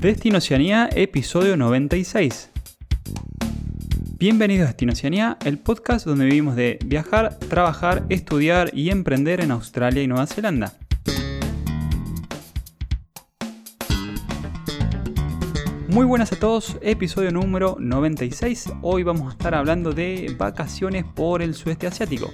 Destino 0.00 0.38
Oceanía, 0.38 0.88
episodio 0.94 1.56
96. 1.56 2.50
Bienvenidos 4.16 4.66
a 4.66 4.68
Destino 4.68 4.92
Oceanía, 4.92 5.36
el 5.44 5.58
podcast 5.58 6.06
donde 6.06 6.26
vivimos 6.26 6.54
de 6.54 6.78
viajar, 6.86 7.36
trabajar, 7.40 8.04
estudiar 8.08 8.70
y 8.72 8.90
emprender 8.90 9.40
en 9.40 9.50
Australia 9.50 10.00
y 10.00 10.06
Nueva 10.06 10.28
Zelanda. 10.28 10.72
Muy 15.88 16.06
buenas 16.06 16.30
a 16.32 16.38
todos, 16.38 16.78
episodio 16.80 17.32
número 17.32 17.76
96. 17.80 18.74
Hoy 18.82 19.02
vamos 19.02 19.26
a 19.26 19.32
estar 19.32 19.56
hablando 19.56 19.90
de 19.90 20.32
vacaciones 20.38 21.04
por 21.04 21.42
el 21.42 21.54
sudeste 21.54 21.88
asiático. 21.88 22.30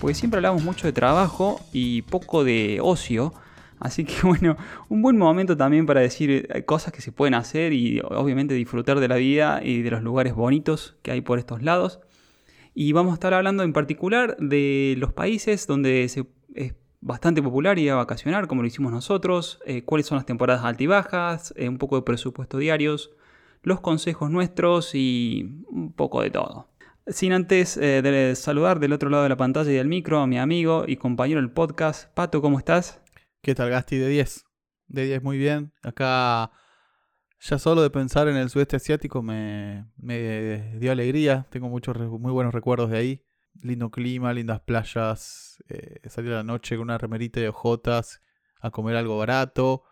Porque 0.00 0.16
siempre 0.16 0.38
hablamos 0.38 0.64
mucho 0.64 0.88
de 0.88 0.92
trabajo 0.92 1.60
y 1.72 2.02
poco 2.02 2.42
de 2.42 2.80
ocio. 2.82 3.32
Así 3.84 4.04
que 4.04 4.14
bueno, 4.26 4.56
un 4.88 5.02
buen 5.02 5.18
momento 5.18 5.56
también 5.56 5.84
para 5.84 6.00
decir 6.00 6.48
eh, 6.48 6.64
cosas 6.64 6.92
que 6.92 7.02
se 7.02 7.12
pueden 7.12 7.34
hacer 7.34 7.74
y 7.74 8.00
obviamente 8.00 8.54
disfrutar 8.54 8.98
de 8.98 9.08
la 9.08 9.16
vida 9.16 9.60
y 9.62 9.82
de 9.82 9.90
los 9.90 10.02
lugares 10.02 10.34
bonitos 10.34 10.96
que 11.02 11.12
hay 11.12 11.20
por 11.20 11.38
estos 11.38 11.62
lados. 11.62 12.00
Y 12.74 12.92
vamos 12.92 13.12
a 13.12 13.14
estar 13.14 13.34
hablando 13.34 13.62
en 13.62 13.74
particular 13.74 14.36
de 14.38 14.96
los 14.98 15.12
países 15.12 15.66
donde 15.66 16.08
se, 16.08 16.26
bastante 17.02 17.42
popular 17.42 17.78
ir 17.78 17.90
a 17.90 17.96
vacacionar, 17.96 18.48
como 18.48 18.62
lo 18.62 18.68
hicimos 18.68 18.90
nosotros, 18.90 19.60
eh, 19.66 19.84
cuáles 19.84 20.06
son 20.06 20.16
las 20.16 20.24
temporadas 20.24 20.64
altas 20.64 20.80
y 20.80 20.86
bajas, 20.86 21.54
eh, 21.56 21.68
un 21.68 21.76
poco 21.76 21.96
de 21.96 22.02
presupuesto 22.02 22.56
diarios, 22.56 23.12
los 23.62 23.80
consejos 23.80 24.30
nuestros 24.30 24.94
y 24.94 25.62
un 25.68 25.92
poco 25.92 26.22
de 26.22 26.30
todo. 26.30 26.68
Sin 27.06 27.34
antes 27.34 27.76
eh, 27.76 28.00
de 28.00 28.34
saludar 28.34 28.80
del 28.80 28.94
otro 28.94 29.10
lado 29.10 29.24
de 29.24 29.28
la 29.28 29.36
pantalla 29.36 29.70
y 29.70 29.74
del 29.74 29.88
micro 29.88 30.20
a 30.20 30.26
mi 30.26 30.38
amigo 30.38 30.84
y 30.86 30.96
compañero 30.96 31.42
del 31.42 31.50
podcast, 31.50 32.10
Pato, 32.14 32.40
¿cómo 32.40 32.58
estás? 32.58 33.03
¿Qué 33.44 33.54
tal, 33.54 33.68
Gasti? 33.68 33.98
De 33.98 34.08
10. 34.08 34.46
De 34.86 35.04
10, 35.04 35.22
muy 35.22 35.36
bien. 35.36 35.70
Acá 35.82 36.50
ya 37.40 37.58
solo 37.58 37.82
de 37.82 37.90
pensar 37.90 38.26
en 38.26 38.36
el 38.36 38.48
sudeste 38.48 38.76
asiático 38.76 39.22
me, 39.22 39.84
dio 39.98 40.90
alegría. 40.90 41.46
Tengo 41.50 41.68
muchos 41.68 41.94
muy 41.98 42.32
buenos 42.32 42.54
recuerdos 42.54 42.90
de 42.90 42.96
ahí 42.96 43.22
lindo 43.60 43.90
clima, 43.90 44.32
lindas 44.32 44.62
playas, 44.62 45.62
eh, 45.68 46.00
salir 46.08 46.32
a 46.32 46.36
la 46.36 46.42
noche 46.42 46.76
con 46.76 46.84
una 46.84 46.96
remerita 46.96 47.38
de 47.38 47.50
ojotas 47.50 48.22
a 48.60 48.70
comer 48.70 48.96
algo 48.96 49.18
barato. 49.18 49.82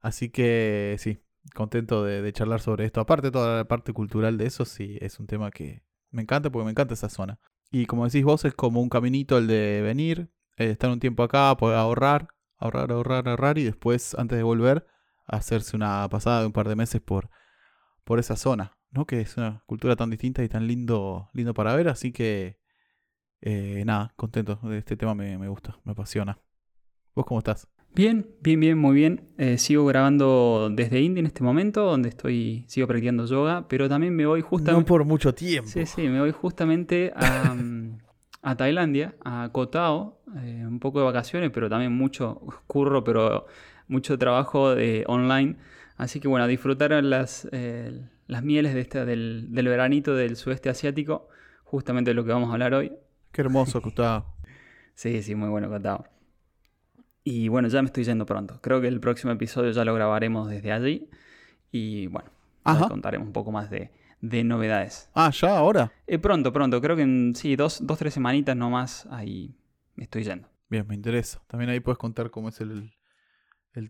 Así 0.00 0.30
que 0.30 0.96
sí, 0.98 1.18
contento 1.54 2.02
de, 2.02 2.32
charlar 2.32 2.62
sobre 2.62 2.86
esto. 2.86 3.02
Aparte 3.02 3.30
toda 3.30 3.58
la 3.58 3.68
parte 3.68 3.92
cultural 3.92 4.38
de 4.38 4.46
eso, 4.46 4.64
sí, 4.64 4.96
es 5.02 5.20
un 5.20 5.26
tema 5.26 5.50
que 5.50 5.84
me 6.10 6.22
encanta 6.22 6.48
porque 6.50 6.64
me 6.64 6.70
encanta 6.70 6.94
esa 6.94 7.10
zona. 7.10 7.40
Y 7.70 7.84
como 7.84 8.06
decís 8.06 8.24
vos, 8.24 8.46
es 8.46 8.54
como 8.54 8.80
un 8.80 8.88
caminito 8.88 9.36
el 9.36 9.48
de 9.48 9.82
venir, 9.82 10.30
eh, 10.56 10.70
estar 10.70 10.88
un 10.88 10.98
tiempo 10.98 11.22
acá, 11.22 11.54
poder 11.58 11.76
ahorrar, 11.76 12.28
ahorrar, 12.60 12.92
ahorrar, 12.92 13.28
ahorrar 13.28 13.58
y 13.58 13.64
después, 13.64 14.14
antes 14.14 14.38
de 14.38 14.44
volver, 14.44 14.86
hacerse 15.26 15.76
una 15.76 16.08
pasada 16.08 16.40
de 16.40 16.46
un 16.46 16.52
par 16.52 16.68
de 16.68 16.76
meses 16.76 17.00
por, 17.00 17.30
por 18.04 18.18
esa 18.18 18.36
zona, 18.36 18.78
¿no? 18.90 19.06
Que 19.06 19.20
es 19.20 19.36
una 19.36 19.62
cultura 19.66 19.96
tan 19.96 20.10
distinta 20.10 20.44
y 20.44 20.48
tan 20.48 20.66
lindo, 20.66 21.30
lindo 21.32 21.54
para 21.54 21.74
ver, 21.74 21.88
así 21.88 22.12
que 22.12 22.60
eh, 23.40 23.82
nada, 23.86 24.12
contento. 24.16 24.58
de 24.62 24.78
Este 24.78 24.96
tema 24.96 25.14
me, 25.14 25.48
gusta, 25.48 25.78
me 25.84 25.92
apasiona. 25.92 26.38
¿Vos 27.14 27.26
cómo 27.26 27.38
estás? 27.38 27.66
Bien, 27.92 28.26
bien, 28.40 28.60
bien, 28.60 28.78
muy 28.78 28.94
bien. 28.94 29.32
Eh, 29.36 29.58
sigo 29.58 29.84
grabando 29.86 30.70
desde 30.72 31.00
India 31.00 31.20
en 31.20 31.26
este 31.26 31.42
momento, 31.42 31.84
donde 31.84 32.08
estoy, 32.10 32.64
sigo 32.68 32.86
practicando 32.86 33.26
yoga, 33.26 33.66
pero 33.66 33.88
también 33.88 34.14
me 34.14 34.26
voy 34.26 34.42
justamente... 34.42 34.80
No 34.80 34.86
por 34.86 35.04
mucho 35.04 35.34
tiempo. 35.34 35.68
Sí, 35.68 35.86
sí, 35.86 36.02
me 36.02 36.20
voy 36.20 36.30
justamente 36.30 37.12
a, 37.16 37.52
a 38.42 38.56
Tailandia, 38.56 39.14
a 39.24 39.50
Koh 39.52 39.68
Tao, 39.68 40.20
eh, 40.36 40.64
un 40.66 40.80
poco 40.80 41.00
de 41.00 41.04
vacaciones, 41.04 41.50
pero 41.50 41.68
también 41.68 41.92
mucho 41.92 42.40
curro, 42.66 43.04
pero 43.04 43.46
mucho 43.88 44.18
trabajo 44.18 44.74
de 44.74 45.04
online. 45.06 45.56
Así 45.96 46.20
que 46.20 46.28
bueno, 46.28 46.46
disfrutar 46.46 46.92
las, 47.04 47.48
las 48.26 48.42
mieles 48.42 48.72
de 48.72 48.80
este, 48.80 49.04
del, 49.04 49.48
del 49.50 49.68
veranito 49.68 50.14
del 50.14 50.36
sudeste 50.36 50.70
asiático, 50.70 51.28
justamente 51.64 52.12
de 52.12 52.14
lo 52.14 52.24
que 52.24 52.32
vamos 52.32 52.48
a 52.50 52.52
hablar 52.54 52.72
hoy. 52.74 52.92
Qué 53.32 53.42
hermoso 53.42 53.82
Cotado. 53.82 54.26
sí, 54.94 55.22
sí, 55.22 55.34
muy 55.34 55.50
bueno 55.50 55.68
Cotado. 55.68 56.06
Y 57.22 57.48
bueno, 57.48 57.68
ya 57.68 57.82
me 57.82 57.86
estoy 57.86 58.04
yendo 58.04 58.24
pronto. 58.26 58.60
Creo 58.62 58.80
que 58.80 58.88
el 58.88 59.00
próximo 59.00 59.32
episodio 59.32 59.70
ya 59.72 59.84
lo 59.84 59.94
grabaremos 59.94 60.48
desde 60.48 60.72
allí. 60.72 61.08
Y 61.70 62.06
bueno, 62.06 62.30
contaremos 62.88 63.26
un 63.26 63.32
poco 63.32 63.52
más 63.52 63.70
de, 63.70 63.90
novedades. 64.20 65.10
Ah, 65.14 65.30
¿ya? 65.30 65.58
¿Ahora? 65.58 65.92
Eh, 66.06 66.18
pronto, 66.18 66.52
pronto. 66.52 66.80
Creo 66.80 66.96
que 66.96 67.02
en 67.02 67.34
sí, 67.34 67.56
dos, 67.56 67.84
dos, 67.86 67.98
tres 67.98 68.14
semanitas 68.14 68.56
nomás 68.56 69.06
ahí 69.10 69.54
me 69.94 70.04
estoy 70.04 70.24
yendo. 70.24 70.48
Bien, 70.68 70.86
me 70.86 70.94
interesa. 70.94 71.42
También 71.46 71.70
ahí 71.70 71.80
puedes 71.80 71.98
contar 71.98 72.30
cómo 72.30 72.48
es 72.48 72.60
el, 72.60 72.92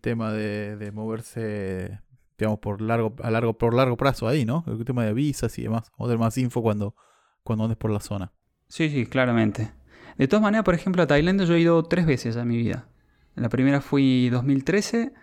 tema 0.01 0.31
de, 0.31 0.91
moverse, 0.93 1.99
digamos, 2.37 2.59
por 2.59 2.81
largo, 2.81 3.15
a 3.21 3.29
largo, 3.29 3.57
por 3.57 3.73
largo 3.73 3.97
plazo 3.97 4.27
ahí, 4.27 4.45
¿no? 4.45 4.63
El 4.67 4.83
tema 4.85 5.05
de 5.05 5.13
visas 5.13 5.57
y 5.59 5.63
demás. 5.63 5.91
O 5.97 6.07
dar 6.07 6.17
más 6.17 6.37
info 6.37 6.61
cuando, 6.61 6.95
cuando 7.43 7.65
andes 7.65 7.77
por 7.77 7.91
la 7.91 7.99
zona. 7.99 8.31
Sí, 8.67 8.89
sí, 8.89 9.05
claramente. 9.05 9.71
De 10.17 10.27
todas 10.27 10.41
maneras, 10.41 10.63
por 10.63 10.73
ejemplo, 10.73 11.03
a 11.03 11.07
Tailandia 11.07 11.45
yo 11.45 11.55
he 11.55 11.59
ido 11.59 11.83
tres 11.83 12.05
veces 12.05 12.37
a 12.37 12.45
mi 12.45 12.57
vida. 12.57 12.87
La 13.35 13.49
primera 13.49 13.81
fui 13.81 14.29
2013, 14.29 15.13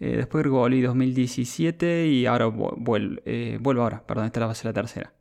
eh, 0.00 0.16
después 0.16 0.46
volví 0.48 0.80
2017 0.80 2.08
y 2.08 2.26
ahora 2.26 2.46
vuelvo, 2.46 3.20
eh, 3.24 3.58
vuelvo 3.60 3.82
ahora, 3.82 4.04
perdón, 4.06 4.26
esta 4.26 4.44
va 4.44 4.52
a 4.52 4.54
ser 4.54 4.66
la 4.66 4.72
tercera. 4.72 5.14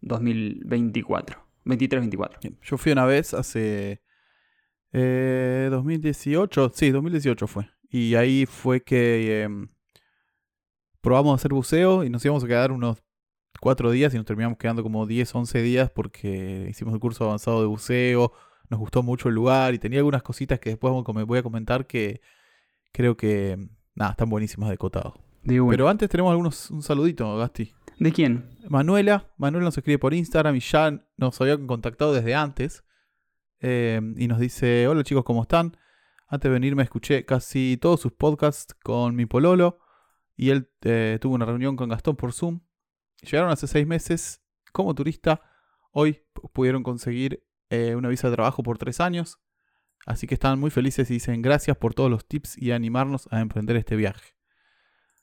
2024. 0.00 1.44
23-24. 1.64 2.58
Yo 2.62 2.76
fui 2.76 2.92
una 2.92 3.06
vez 3.06 3.32
hace 3.32 4.02
2018, 4.92 6.66
eh, 6.66 6.70
sí, 6.74 6.90
2018 6.90 7.46
fue. 7.46 7.68
Y 7.90 8.14
ahí 8.16 8.46
fue 8.46 8.82
que 8.82 9.42
em, 9.42 9.68
probamos 11.00 11.32
a 11.32 11.36
hacer 11.36 11.52
buceo 11.52 12.04
y 12.04 12.10
nos 12.10 12.24
íbamos 12.24 12.44
a 12.44 12.46
quedar 12.46 12.72
unos 12.72 13.02
cuatro 13.60 13.90
días 13.90 14.12
y 14.14 14.16
nos 14.16 14.26
terminamos 14.26 14.58
quedando 14.58 14.82
como 14.82 15.06
10, 15.06 15.34
11 15.34 15.62
días 15.62 15.90
porque 15.90 16.66
hicimos 16.68 16.92
el 16.94 17.00
curso 17.00 17.24
avanzado 17.24 17.60
de 17.60 17.66
buceo, 17.66 18.32
nos 18.68 18.80
gustó 18.80 19.02
mucho 19.02 19.28
el 19.28 19.34
lugar 19.34 19.74
y 19.74 19.78
tenía 19.78 20.00
algunas 20.00 20.22
cositas 20.22 20.58
que 20.60 20.70
después 20.70 20.92
voy 20.92 21.38
a 21.38 21.42
comentar 21.42 21.86
que 21.86 22.20
creo 22.92 23.16
que, 23.16 23.68
nada, 23.94 24.12
están 24.12 24.28
buenísimas 24.28 24.70
de 24.70 24.78
cotado. 24.78 25.14
Pero 25.42 25.88
antes 25.88 26.08
tenemos 26.08 26.30
algunos, 26.30 26.70
un 26.70 26.82
saludito, 26.82 27.36
Gasti. 27.36 27.72
¿De 27.98 28.12
quién? 28.12 28.58
Manuela. 28.68 29.30
Manuela 29.36 29.66
nos 29.66 29.76
escribe 29.76 29.98
por 29.98 30.14
Instagram 30.14 30.56
y 30.56 30.60
ya 30.60 31.06
nos 31.16 31.40
había 31.40 31.58
contactado 31.66 32.12
desde 32.12 32.34
antes. 32.34 32.84
Eh, 33.60 34.00
y 34.16 34.26
nos 34.26 34.38
dice, 34.38 34.88
hola 34.88 35.04
chicos, 35.04 35.24
¿cómo 35.24 35.42
están? 35.42 35.76
Antes 36.28 36.48
de 36.48 36.52
venirme 36.52 36.82
escuché 36.82 37.24
casi 37.24 37.78
todos 37.80 38.00
sus 38.00 38.12
podcasts 38.12 38.74
con 38.82 39.14
mi 39.14 39.26
pololo 39.26 39.78
y 40.36 40.50
él 40.50 40.70
eh, 40.82 41.18
tuvo 41.20 41.34
una 41.34 41.46
reunión 41.46 41.76
con 41.76 41.88
Gastón 41.88 42.16
por 42.16 42.32
Zoom 42.32 42.60
Llegaron 43.24 43.50
hace 43.50 43.66
seis 43.66 43.86
meses 43.86 44.42
como 44.72 44.94
turista. 44.94 45.40
Hoy 45.92 46.22
pudieron 46.52 46.82
conseguir 46.82 47.46
eh, 47.70 47.94
una 47.94 48.08
visa 48.08 48.28
de 48.28 48.34
trabajo 48.34 48.62
por 48.62 48.78
tres 48.78 49.00
años. 49.00 49.38
Así 50.06 50.26
que 50.26 50.34
están 50.34 50.58
muy 50.58 50.70
felices 50.70 51.10
y 51.10 51.14
dicen 51.14 51.42
gracias 51.42 51.76
por 51.76 51.94
todos 51.94 52.10
los 52.10 52.26
tips 52.26 52.58
y 52.58 52.72
animarnos 52.72 53.28
a 53.30 53.40
emprender 53.40 53.76
este 53.76 53.96
viaje. 53.96 54.34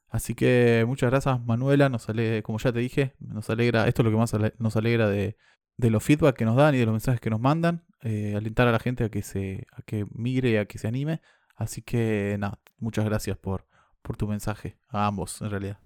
Así 0.08 0.36
que 0.36 0.84
muchas 0.88 1.10
gracias 1.10 1.40
Manuela, 1.46 1.88
nos 1.88 2.08
como 2.44 2.60
ya 2.60 2.72
te 2.74 2.80
dije, 2.80 3.16
nos 3.20 3.50
alegra, 3.50 3.88
esto 3.88 4.02
es 4.02 4.06
lo 4.06 4.12
que 4.12 4.18
más 4.18 4.36
nos 4.60 4.76
alegra 4.76 5.08
de, 5.08 5.38
los 5.78 6.04
feedback 6.04 6.36
que 6.36 6.46
nos 6.46 6.58
dan 6.58 6.76
y 6.76 6.80
de 6.80 6.86
los 6.86 6.94
mensajes 6.94 7.22
que 7.22 7.30
nos 7.30 7.40
mandan, 7.40 7.86
eh, 8.02 8.34
alentar 8.36 8.68
a 8.68 8.72
la 8.72 8.80
gente 8.80 9.06
a 9.06 9.10
que 9.10 9.22
se 9.22 9.68
a 9.72 9.82
que 9.84 10.06
migre 10.12 10.50
y 10.52 10.56
a 10.58 10.66
que 10.66 10.78
se 10.78 10.88
anime. 10.88 11.22
Así 11.56 11.82
que 11.82 12.36
nada, 12.40 12.60
muchas 12.78 13.06
gracias 13.06 13.38
por, 13.38 13.68
por 14.02 14.18
tu 14.18 14.28
mensaje, 14.28 14.78
a 14.90 15.08
ambos 15.08 15.42
en 15.42 15.52
realidad. 15.52 15.80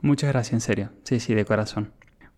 Muchas 0.00 0.30
gracias, 0.30 0.54
en 0.54 0.60
serio. 0.60 0.92
Sí, 1.04 1.20
sí, 1.20 1.34
de 1.34 1.44
corazón. 1.44 1.92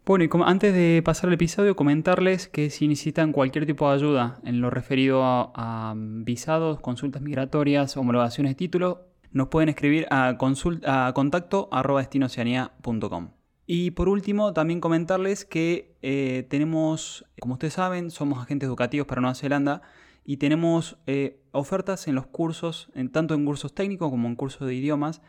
Bueno, 0.07 0.25
y 0.25 0.29
antes 0.45 0.75
de 0.75 1.01
pasar 1.03 1.29
al 1.29 1.35
episodio, 1.35 1.77
comentarles 1.77 2.47
que 2.47 2.69
si 2.69 2.87
necesitan 2.89 3.33
cualquier 3.33 3.65
tipo 3.65 3.89
de 3.89 3.95
ayuda 3.95 4.39
en 4.45 4.61
lo 4.61 4.69
referido 4.69 5.23
a, 5.25 5.95
visados, 5.97 6.79
consultas 6.81 7.23
migratorias, 7.23 7.97
homologaciones 7.97 8.51
de 8.51 8.57
título, 8.57 9.07
nos 9.33 9.49
pueden 9.49 9.71
escribir 9.71 10.07
a, 10.11 10.29
a 10.29 11.13
contacto 11.15 11.71
Y 13.67 13.93
por 13.93 14.11
último, 14.11 14.53
también 14.53 14.83
comentarles 14.83 15.47
que 15.47 15.97
eh, 16.03 16.47
tenemos, 16.51 17.25
como 17.41 17.55
ustedes 17.55 17.73
saben, 17.73 18.11
somos 18.11 18.39
agentes 18.41 18.67
educativos 18.67 19.07
para 19.07 19.23
Nueva 19.23 19.35
Zelanda 19.35 19.81
y 20.23 20.37
tenemos 20.37 20.99
eh, 21.07 21.41
ofertas 21.53 22.09
en 22.09 22.15
los 22.15 22.27
cursos, 22.27 22.91
en, 22.95 23.11
tanto 23.11 23.33
en 23.33 23.47
cursos 23.47 23.75
técnicos 23.75 24.11
como 24.11 24.29
en 24.29 24.37
cursos 24.37 24.69
de 24.69 24.75
idiomas, 24.75 25.23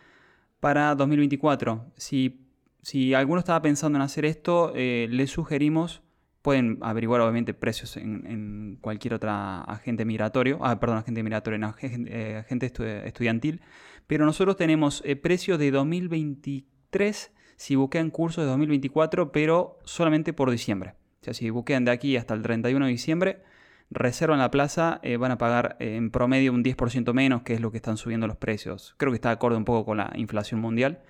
para 0.59 0.95
2024. 0.95 1.93
Si, 1.95 2.44
si 2.85 3.15
alguno 3.15 3.39
estaba 3.39 3.63
pensando 3.63 3.97
en 3.97 4.03
hacer 4.03 4.25
esto, 4.25 4.71
eh, 4.75 5.07
les 5.09 5.31
sugerimos, 5.31 6.03
pueden 6.43 6.77
averiguar 6.81 7.19
obviamente 7.19 7.55
precios 7.55 7.97
en, 7.97 8.77
cualquier 8.79 9.15
otra 9.15 9.61
agente 9.61 10.05
migratorio, 10.05 10.59
ah, 10.61 10.79
perdón, 10.79 10.99
agente 10.99 11.23
migratorio, 11.23 11.57
no, 11.57 11.69
agente, 11.69 12.11
eh, 12.11 13.03
estudiantil, 13.05 13.61
pero 14.05 14.23
nosotros 14.23 14.55
tenemos 14.55 15.01
eh, 15.03 15.15
precios 15.15 15.57
de 15.57 15.71
2023 15.71 17.31
si 17.55 17.75
buquean 17.75 18.11
cursos 18.11 18.43
de 18.43 18.51
2024, 18.51 19.31
pero 19.31 19.79
solamente 19.83 20.31
por 20.33 20.51
diciembre. 20.51 20.93
O 21.21 21.23
sea, 21.23 21.33
si 21.33 21.49
buquean 21.49 21.85
de 21.85 21.91
aquí 21.91 22.17
hasta 22.17 22.35
el 22.35 22.43
31 22.43 22.85
de 22.85 22.91
diciembre, 22.91 23.41
reservan 23.89 24.37
la 24.37 24.51
plaza, 24.51 25.01
van 25.17 25.31
a 25.31 25.39
pagar 25.39 25.75
en 25.79 26.11
promedio 26.11 26.53
un 26.53 26.63
10% 26.63 27.13
menos, 27.13 27.41
que 27.41 27.55
es 27.55 27.61
lo 27.61 27.71
que 27.71 27.77
están 27.77 27.97
subiendo 27.97 28.27
los 28.27 28.37
precios. 28.37 28.93
Creo 28.97 29.11
que 29.11 29.15
está 29.15 29.29
de 29.29 29.35
acuerdo 29.35 29.57
un 29.57 29.65
poco 29.65 29.85
con 29.85 29.97
la 29.97 30.11
inflación 30.15 30.61
mundial. 30.61 31.01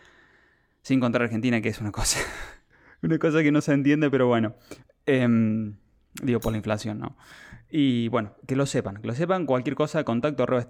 Sin 0.85 0.99
contar 0.99 1.23
Argentina, 1.23 1.61
que 1.61 1.69
es 1.69 1.81
una 1.81 1.91
cosa, 1.91 2.19
una 3.01 3.17
cosa 3.17 3.41
que 3.41 3.51
no 3.51 3.59
se 3.59 3.73
entiende, 3.73 4.11
pero 4.11 4.27
bueno. 4.27 4.53
Em, 5.07 5.77
digo, 6.21 6.39
por 6.39 6.51
la 6.51 6.57
inflación, 6.57 6.99
¿no? 6.99 7.17
Y 7.71 8.07
bueno, 8.09 8.35
que 8.47 8.55
lo 8.55 8.67
sepan, 8.67 8.97
que 8.97 9.07
lo 9.07 9.15
sepan, 9.15 9.47
cualquier 9.47 9.75
cosa, 9.75 10.03
contacto 10.03 10.43
arroba. 10.43 10.67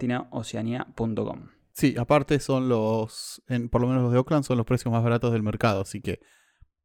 Sí, 1.74 1.96
aparte 2.00 2.40
son 2.40 2.70
los, 2.70 3.44
en, 3.50 3.68
por 3.68 3.82
lo 3.82 3.88
menos 3.88 4.04
los 4.04 4.14
de 4.14 4.20
Oakland, 4.20 4.46
son 4.46 4.56
los 4.56 4.66
precios 4.66 4.90
más 4.90 5.04
baratos 5.04 5.34
del 5.34 5.44
mercado, 5.44 5.82
así 5.82 6.02
que, 6.02 6.22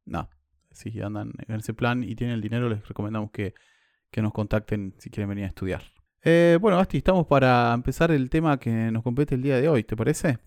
no, 0.03 0.29
si 0.71 0.99
andan 0.99 1.31
en 1.47 1.55
ese 1.55 1.73
plan 1.73 2.03
y 2.03 2.15
tienen 2.15 2.35
el 2.35 2.41
dinero, 2.41 2.67
les 2.67 2.85
recomendamos 2.85 3.31
que, 3.31 3.53
que 4.11 4.21
nos 4.21 4.33
contacten 4.33 4.93
si 4.97 5.09
quieren 5.09 5.29
venir 5.29 5.45
a 5.45 5.47
estudiar. 5.47 5.83
Eh, 6.21 6.57
bueno, 6.59 6.79
Asti, 6.79 6.97
estamos 6.97 7.27
para 7.27 7.73
empezar 7.73 8.11
el 8.11 8.29
tema 8.29 8.59
que 8.59 8.91
nos 8.91 9.03
compete 9.03 9.35
el 9.35 9.41
día 9.41 9.55
de 9.55 9.69
hoy, 9.69 9.85
¿te 9.85 9.95
parece? 9.95 10.39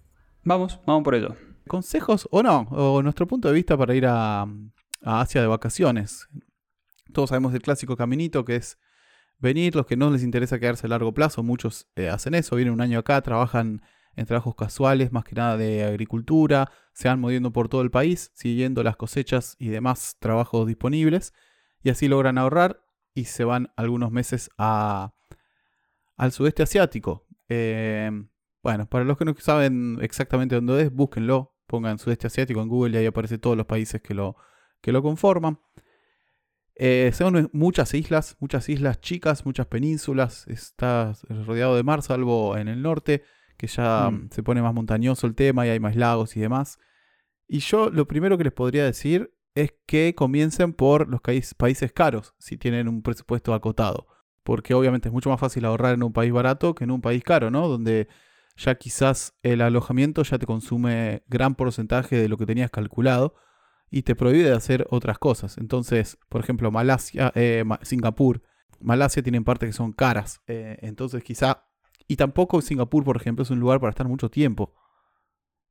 Vamos, 0.42 0.78
vamos 0.84 1.02
por 1.02 1.14
ello. 1.14 1.34
¿Consejos 1.66 2.28
o 2.30 2.42
no? 2.42 2.62
O 2.70 3.02
nuestro 3.02 3.26
punto 3.26 3.48
de 3.48 3.54
vista 3.54 3.76
para 3.76 3.94
ir 3.94 4.06
a, 4.06 4.46
Asia 5.02 5.42
de 5.42 5.46
vacaciones. 5.46 6.28
Todos 7.12 7.28
sabemos 7.28 7.52
el 7.52 7.60
clásico 7.60 7.94
caminito 7.94 8.44
que 8.44 8.56
es 8.56 8.78
venir, 9.38 9.76
los 9.76 9.84
que 9.84 9.96
no 9.96 10.10
les 10.10 10.22
interesa 10.22 10.58
quedarse 10.58 10.86
a 10.86 10.90
largo 10.90 11.12
plazo, 11.12 11.42
muchos 11.42 11.88
eh, 11.96 12.08
hacen 12.08 12.34
eso, 12.34 12.56
vienen 12.56 12.72
un 12.72 12.80
año 12.80 12.98
acá, 12.98 13.20
trabajan 13.20 13.82
en 14.16 14.26
trabajos 14.26 14.54
casuales, 14.54 15.12
más 15.12 15.24
que 15.24 15.34
nada 15.34 15.56
de 15.58 15.84
agricultura, 15.84 16.70
se 16.94 17.08
van 17.08 17.20
moviendo 17.20 17.52
por 17.52 17.68
todo 17.68 17.82
el 17.82 17.90
país, 17.90 18.30
siguiendo 18.34 18.82
las 18.82 18.96
cosechas 18.96 19.56
y 19.58 19.68
demás 19.68 20.16
trabajos 20.20 20.66
disponibles, 20.66 21.34
y 21.82 21.90
así 21.90 22.08
logran 22.08 22.38
ahorrar 22.38 22.82
y 23.12 23.24
se 23.24 23.44
van 23.44 23.72
algunos 23.76 24.10
meses 24.10 24.50
a, 24.56 25.12
al 26.16 26.32
sudeste 26.32 26.62
asiático. 26.62 27.26
Eh, 27.48 28.10
bueno, 28.62 28.88
para 28.88 29.04
los 29.04 29.18
que 29.18 29.24
no 29.24 29.34
saben 29.38 29.98
exactamente 30.00 30.54
dónde 30.54 30.84
es, 30.84 30.92
búsquenlo, 30.92 31.53
pongan 31.66 31.98
sudeste 31.98 32.26
asiático 32.26 32.60
en 32.60 32.68
Google 32.68 32.94
y 32.94 33.00
ahí 33.00 33.06
aparecen 33.06 33.40
todos 33.40 33.56
los 33.56 33.66
países 33.66 34.00
que 34.00 34.14
lo, 34.14 34.36
que 34.80 34.92
lo 34.92 35.02
conforman. 35.02 35.58
Eh, 36.76 37.12
son 37.14 37.50
muchas 37.52 37.94
islas, 37.94 38.36
muchas 38.40 38.68
islas 38.68 39.00
chicas, 39.00 39.46
muchas 39.46 39.66
penínsulas. 39.66 40.46
Está 40.48 41.12
rodeado 41.28 41.76
de 41.76 41.82
mar, 41.82 42.02
salvo 42.02 42.56
en 42.56 42.68
el 42.68 42.82
norte, 42.82 43.22
que 43.56 43.66
ya 43.66 44.10
mm. 44.10 44.30
se 44.30 44.42
pone 44.42 44.62
más 44.62 44.74
montañoso 44.74 45.26
el 45.26 45.34
tema 45.34 45.66
y 45.66 45.70
hay 45.70 45.80
más 45.80 45.96
lagos 45.96 46.36
y 46.36 46.40
demás. 46.40 46.78
Y 47.46 47.60
yo 47.60 47.90
lo 47.90 48.06
primero 48.08 48.38
que 48.38 48.44
les 48.44 48.52
podría 48.52 48.84
decir 48.84 49.32
es 49.54 49.74
que 49.86 50.14
comiencen 50.16 50.72
por 50.72 51.08
los 51.08 51.20
países 51.20 51.92
caros, 51.92 52.34
si 52.38 52.56
tienen 52.56 52.88
un 52.88 53.02
presupuesto 53.02 53.54
acotado. 53.54 54.08
Porque 54.42 54.74
obviamente 54.74 55.08
es 55.08 55.12
mucho 55.12 55.30
más 55.30 55.40
fácil 55.40 55.64
ahorrar 55.64 55.94
en 55.94 56.02
un 56.02 56.12
país 56.12 56.32
barato 56.32 56.74
que 56.74 56.84
en 56.84 56.90
un 56.90 57.00
país 57.00 57.22
caro, 57.22 57.50
¿no? 57.50 57.68
Donde 57.68 58.08
ya 58.56 58.76
quizás 58.76 59.34
el 59.42 59.60
alojamiento 59.60 60.22
ya 60.22 60.38
te 60.38 60.46
consume 60.46 61.22
gran 61.28 61.54
porcentaje 61.54 62.16
de 62.16 62.28
lo 62.28 62.36
que 62.36 62.46
tenías 62.46 62.70
calculado 62.70 63.34
y 63.90 64.02
te 64.02 64.14
prohíbe 64.14 64.44
de 64.44 64.54
hacer 64.54 64.86
otras 64.90 65.18
cosas. 65.18 65.58
Entonces, 65.58 66.18
por 66.28 66.40
ejemplo, 66.40 66.70
Malasia, 66.70 67.32
eh, 67.34 67.64
Singapur, 67.82 68.42
Malasia 68.80 69.22
tienen 69.22 69.44
partes 69.44 69.68
que 69.68 69.72
son 69.72 69.92
caras. 69.92 70.40
Eh, 70.46 70.78
entonces, 70.82 71.22
quizá. 71.22 71.66
Y 72.06 72.16
tampoco 72.16 72.60
Singapur, 72.60 73.04
por 73.04 73.16
ejemplo, 73.16 73.42
es 73.42 73.50
un 73.50 73.60
lugar 73.60 73.80
para 73.80 73.90
estar 73.90 74.08
mucho 74.08 74.30
tiempo. 74.30 74.74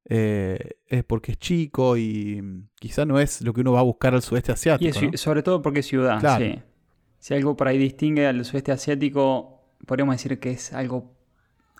Eh, 0.05 0.77
es 0.87 1.03
porque 1.03 1.33
es 1.33 1.37
chico 1.37 1.95
y 1.95 2.41
quizá 2.79 3.05
no 3.05 3.19
es 3.19 3.41
lo 3.41 3.53
que 3.53 3.61
uno 3.61 3.71
va 3.71 3.79
a 3.79 3.83
buscar 3.83 4.13
al 4.13 4.21
sudeste 4.21 4.51
asiático. 4.51 4.99
Y 5.13 5.17
sobre 5.17 5.43
todo 5.43 5.61
porque 5.61 5.79
es 5.79 5.85
ciudad. 5.85 6.37
Sí. 6.37 6.61
Si 7.19 7.33
algo 7.33 7.55
por 7.55 7.67
ahí 7.67 7.77
distingue 7.77 8.27
al 8.27 8.43
sudeste 8.43 8.71
asiático, 8.71 9.61
podríamos 9.85 10.15
decir 10.15 10.39
que 10.39 10.51
es 10.51 10.73
algo 10.73 11.12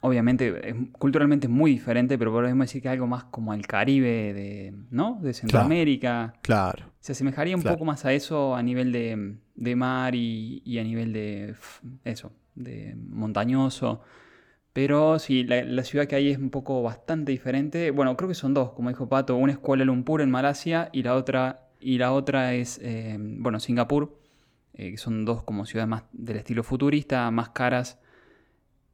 obviamente 0.04 0.70
es 0.70 0.76
culturalmente 1.00 1.48
muy 1.48 1.72
diferente, 1.72 2.18
pero 2.18 2.32
podemos 2.34 2.68
decir 2.68 2.82
que 2.82 2.90
es 2.90 2.92
algo 2.92 3.08
más 3.08 3.24
como 3.24 3.54
el 3.54 3.66
Caribe 3.66 4.34
de, 4.34 4.74
¿no? 4.92 5.18
de 5.22 5.34
Centroamérica. 5.34 6.34
Claro. 6.42 6.92
Se 7.00 7.14
asemejaría 7.14 7.56
un 7.56 7.64
poco 7.64 7.86
más 7.86 8.04
a 8.04 8.12
eso 8.12 8.54
a 8.54 8.62
nivel 8.62 8.92
de, 8.92 9.76
mar 9.78 10.14
y, 10.14 10.78
a 10.78 10.84
nivel 10.84 11.14
de 11.14 11.56
eso, 12.04 12.34
de 12.54 12.96
montañoso. 12.98 14.02
Pero 14.74 15.20
sí, 15.20 15.46
la, 15.46 15.84
ciudad 15.84 16.06
que 16.06 16.16
hay 16.16 16.32
es 16.32 16.38
un 16.38 16.50
poco 16.50 16.84
bastante 16.84 17.32
diferente. 17.32 17.92
Bueno, 17.92 18.18
creo 18.18 18.28
que 18.28 18.36
son 18.36 18.54
dos, 18.54 18.74
como 18.74 18.90
dijo 18.90 19.08
Pato. 19.08 19.38
Una 19.38 19.54
es 19.54 19.58
Kuala 19.58 19.86
Lumpur 19.86 20.20
en 20.20 20.30
Malasia 20.30 20.90
y 20.92 21.04
la 21.04 21.16
otra, 21.16 21.70
y 21.80 21.98
la 21.98 22.12
otra 22.12 22.54
es, 22.54 22.78
eh, 22.84 23.16
bueno, 23.20 23.62
Singapur. 23.62 24.20
Eh, 24.74 24.92
que 24.92 24.98
son 24.98 25.24
dos 25.24 25.44
como 25.44 25.66
ciudades 25.66 25.88
más 25.88 26.04
del 26.12 26.38
estilo 26.38 26.64
futurista, 26.64 27.30
más 27.32 27.50
caras 27.50 28.00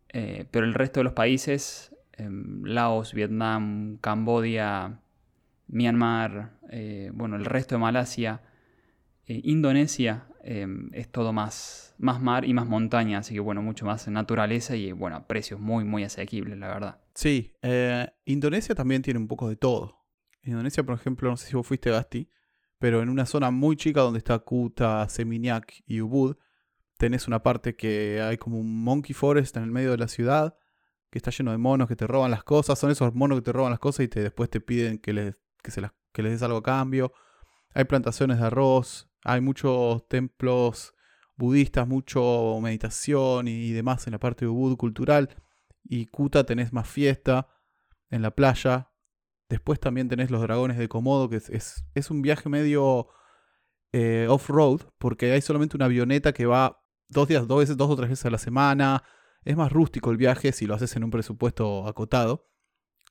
eh, 0.10 0.46
pero 0.52 0.66
el 0.66 0.74
resto 0.74 1.00
de 1.00 1.06
los 1.06 1.14
países, 1.14 1.96
em, 2.14 2.64
Laos, 2.64 3.14
Vietnam, 3.14 3.98
Cambodia, 4.02 5.00
Myanmar, 5.68 6.58
eh, 6.72 7.12
bueno, 7.14 7.36
el 7.36 7.46
resto 7.46 7.76
de 7.76 7.80
Malasia, 7.80 8.42
eh, 9.26 9.42
Indonesia, 9.44 10.28
em, 10.44 10.90
es 10.94 11.12
todo 11.12 11.32
más, 11.32 11.96
más 12.00 12.22
mar 12.22 12.46
y 12.46 12.54
más 12.54 12.68
montaña, 12.68 13.20
así 13.20 13.36
que 13.36 13.40
bueno, 13.40 13.62
mucho 13.62 13.86
más 13.86 14.08
naturaleza 14.08 14.76
y 14.76 14.92
bueno, 14.92 15.28
precios 15.28 15.60
muy, 15.60 15.84
muy 15.84 16.04
asequibles, 16.04 16.58
la 16.58 16.68
verdad. 16.68 17.02
Sí, 17.14 17.54
Indonesia 18.26 18.74
también 18.74 19.02
tiene 19.02 19.20
un 19.20 19.28
poco 19.28 19.50
de 19.50 19.58
todo. 19.58 20.00
Indonesia, 20.42 20.84
por 20.84 20.96
ejemplo, 20.96 21.30
no 21.30 21.38
sé 21.38 21.48
si 21.48 21.56
vos 21.56 21.68
fuiste 21.68 21.92
Gasti, 21.92 22.30
pero 22.80 23.02
en 23.02 23.10
una 23.10 23.26
zona 23.26 23.52
muy 23.52 23.76
chica 23.76 24.02
donde 24.02 24.20
está 24.20 24.40
Kuta, 24.40 25.08
Seminyak 25.10 25.84
y 25.86 26.02
Ubud, 26.02 26.38
tenés 27.00 27.30
una 27.30 27.42
parte 27.42 27.78
que 27.78 28.22
hay 28.22 28.38
como 28.38 28.60
un 28.60 28.84
monkey 28.84 29.14
forest 29.14 29.56
en 29.56 29.64
el 29.64 29.72
medio 29.72 29.92
de 29.92 29.98
la 29.98 30.10
ciudad, 30.10 30.58
que 31.10 31.18
está 31.18 31.32
lleno 31.32 31.52
de 31.52 31.58
monos 31.58 31.88
que 31.88 31.96
te 31.96 32.06
roban 32.06 32.30
las 32.30 32.44
cosas. 32.44 32.78
Son 32.78 32.92
esos 32.92 33.16
monos 33.16 33.40
que 33.40 33.46
te 33.46 33.54
roban 33.54 33.72
las 33.72 33.80
cosas 33.80 34.04
y 34.04 34.10
te, 34.10 34.22
después 34.22 34.50
te 34.50 34.60
piden 34.60 35.00
que 35.00 35.14
les, 35.14 35.36
que 35.64 36.22
les 36.22 36.34
des 36.34 36.44
algo 36.44 36.58
a 36.58 36.64
cambio. 36.64 37.14
Hay 37.74 37.86
plantaciones 37.86 38.40
de 38.40 38.48
arroz, 38.48 39.10
hay 39.24 39.40
muchos 39.40 40.10
templos 40.10 40.94
budistas, 41.38 41.88
mucho 41.88 42.60
meditación 42.62 43.48
y, 43.48 43.72
demás 43.72 44.06
en 44.06 44.12
la 44.12 44.20
parte 44.20 44.44
de 44.44 44.50
Ubud 44.50 44.76
cultural. 44.76 45.30
Y 45.86 46.08
Kuta 46.08 46.44
tenés 46.44 46.74
más 46.74 46.88
fiesta 46.88 47.48
en 48.10 48.22
la 48.22 48.32
playa. 48.32 48.92
Después 49.48 49.80
también 49.80 50.10
tenés 50.10 50.32
los 50.32 50.42
dragones 50.42 50.78
de 50.78 50.90
Komodo, 50.90 51.30
que 51.30 51.38
es, 51.38 51.50
es, 51.96 52.12
un 52.12 52.22
viaje 52.22 52.50
medio 52.50 53.08
eh, 53.94 54.28
off-road, 54.30 54.82
porque 54.98 55.32
hay 55.32 55.42
solamente 55.42 55.78
una 55.78 55.86
avioneta 55.86 56.34
que 56.34 56.46
va 56.46 56.79
dos 57.10 57.28
días, 57.28 57.48
dos 57.48 57.60
veces, 57.60 57.76
dos 57.76 57.90
o 57.90 57.96
tres 57.96 58.10
veces 58.10 58.26
a 58.26 58.30
la 58.30 58.38
semana. 58.38 59.04
Es 59.44 59.58
más 59.58 59.72
rústico 59.72 60.12
el 60.12 60.18
viaje 60.18 60.52
si 60.52 60.66
lo 60.66 60.76
haces 60.76 60.96
en 60.96 61.04
un 61.04 61.12
presupuesto 61.12 61.88
acotado. 61.88 62.50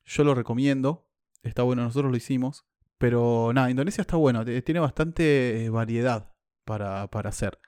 Yo 0.04 0.24
lo 0.24 0.34
recomiendo. 0.34 1.10
Está 1.42 1.62
bueno, 1.62 1.82
nosotros 1.82 2.10
lo 2.10 2.16
hicimos. 2.16 2.66
Pero 2.96 3.52
nada, 3.54 3.70
Indonesia 3.70 4.00
está 4.00 4.16
bueno. 4.16 4.44
Tiene 4.44 4.80
bastante 4.80 5.64
eh, 5.64 5.70
variedad 5.70 6.32
para, 6.64 7.04
hacer. 7.04 7.58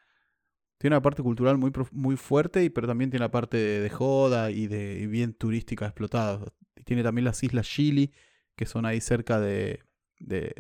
Tiene 0.79 0.97
una 0.97 1.03
parte 1.03 1.23
cultural 1.23 1.59
muy, 1.59 1.73
muy 1.93 2.17
fuerte, 2.17 2.69
pero 2.71 2.87
también 2.87 3.11
tiene 3.11 3.25
la 3.25 3.31
parte 3.31 3.57
de, 3.57 3.91
joda 3.91 4.51
y 4.51 4.67
de 4.67 5.07
bien 5.07 5.35
turística 5.35 5.87
explotada. 5.87 6.53
Tiene 6.85 7.03
también 7.03 7.25
las 7.25 7.43
islas 7.43 7.67
Chile, 7.67 8.13
que 8.57 8.67
son 8.67 8.87
ahí 8.87 9.01
cerca 9.01 9.39
de, 9.39 9.85
de, 10.19 10.55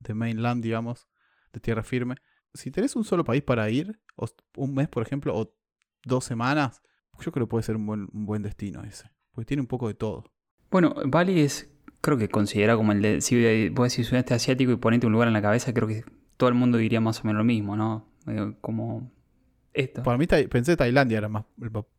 de 0.00 0.14
mainland, 0.14 0.62
digamos, 0.62 1.08
de 1.52 1.60
tierra 1.60 1.82
firme 1.82 2.16
si 2.54 2.70
tenés 2.70 2.96
un 2.96 3.04
solo 3.04 3.24
país 3.24 3.42
para 3.42 3.68
ir, 3.68 4.00
un 4.56 4.74
mes, 4.74 4.88
por 4.88 5.02
ejemplo, 5.02 5.36
o 5.36 5.52
dos 6.04 6.24
semanas, 6.24 6.82
yo 7.20 7.32
creo 7.32 7.46
que 7.46 7.50
puede 7.50 7.64
ser 7.64 7.76
un 7.76 8.08
buen, 8.12 8.42
destino 8.42 8.82
ese. 8.84 9.10
Porque 9.32 9.46
tiene 9.46 9.60
un 9.60 9.66
poco 9.66 9.88
de 9.88 9.94
todo. 9.94 10.32
Bueno, 10.70 10.94
Bali 11.06 11.40
es, 11.40 11.70
creo 12.00 12.16
que 12.16 12.28
considera 12.28 12.76
como 12.76 12.92
el 12.92 13.02
de, 13.02 13.20
si 13.20 13.68
vos 13.70 13.90
decís 13.90 14.06
sudeste 14.06 14.34
asiático 14.34 14.72
y 14.72 14.76
ponete 14.76 15.06
un 15.06 15.12
lugar 15.12 15.28
en 15.28 15.34
la 15.34 15.42
cabeza, 15.42 15.74
creo 15.74 15.88
que 15.88 16.04
todo 16.36 16.48
el 16.48 16.54
mundo 16.54 16.78
diría 16.78 17.00
más 17.00 17.20
o 17.20 17.26
menos 17.26 17.38
lo 17.38 17.44
mismo, 17.44 17.76
¿no? 17.76 18.08
como 18.60 19.10
esto. 19.74 20.02
Para 20.02 20.16
mí 20.16 20.26
pensé 20.26 20.76
Tailandia 20.76 21.18
era 21.18 21.28
más 21.28 21.44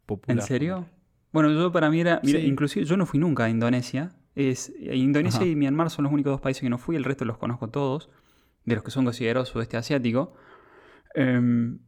popular. 0.05 0.39
¿En 0.39 0.41
serio? 0.41 0.85
Bueno, 1.31 1.51
yo 1.51 1.71
para 1.71 1.89
mí 1.89 1.99
era, 1.99 2.21
mira, 2.23 2.39
inclusive 2.39 2.85
yo 2.85 2.97
no 2.97 3.05
fui 3.05 3.19
nunca 3.19 3.43
a 3.43 3.49
Indonesia. 3.49 4.15
Es, 4.35 4.73
Indonesia 4.79 5.45
y 5.45 5.55
Myanmar 5.55 5.89
son 5.89 6.03
los 6.03 6.13
únicos 6.13 6.31
dos 6.31 6.41
países 6.41 6.61
que 6.61 6.69
no 6.69 6.77
fui, 6.77 6.95
el 6.95 7.03
resto 7.03 7.25
los 7.25 7.37
conozco 7.37 7.69
todos 7.69 8.09
de 8.65 8.75
los 8.75 8.83
que 8.83 8.91
son 8.91 9.05
considerados 9.05 9.49
sudeste 9.49 9.77
asiático. 9.77 10.33
Em, 11.15 11.79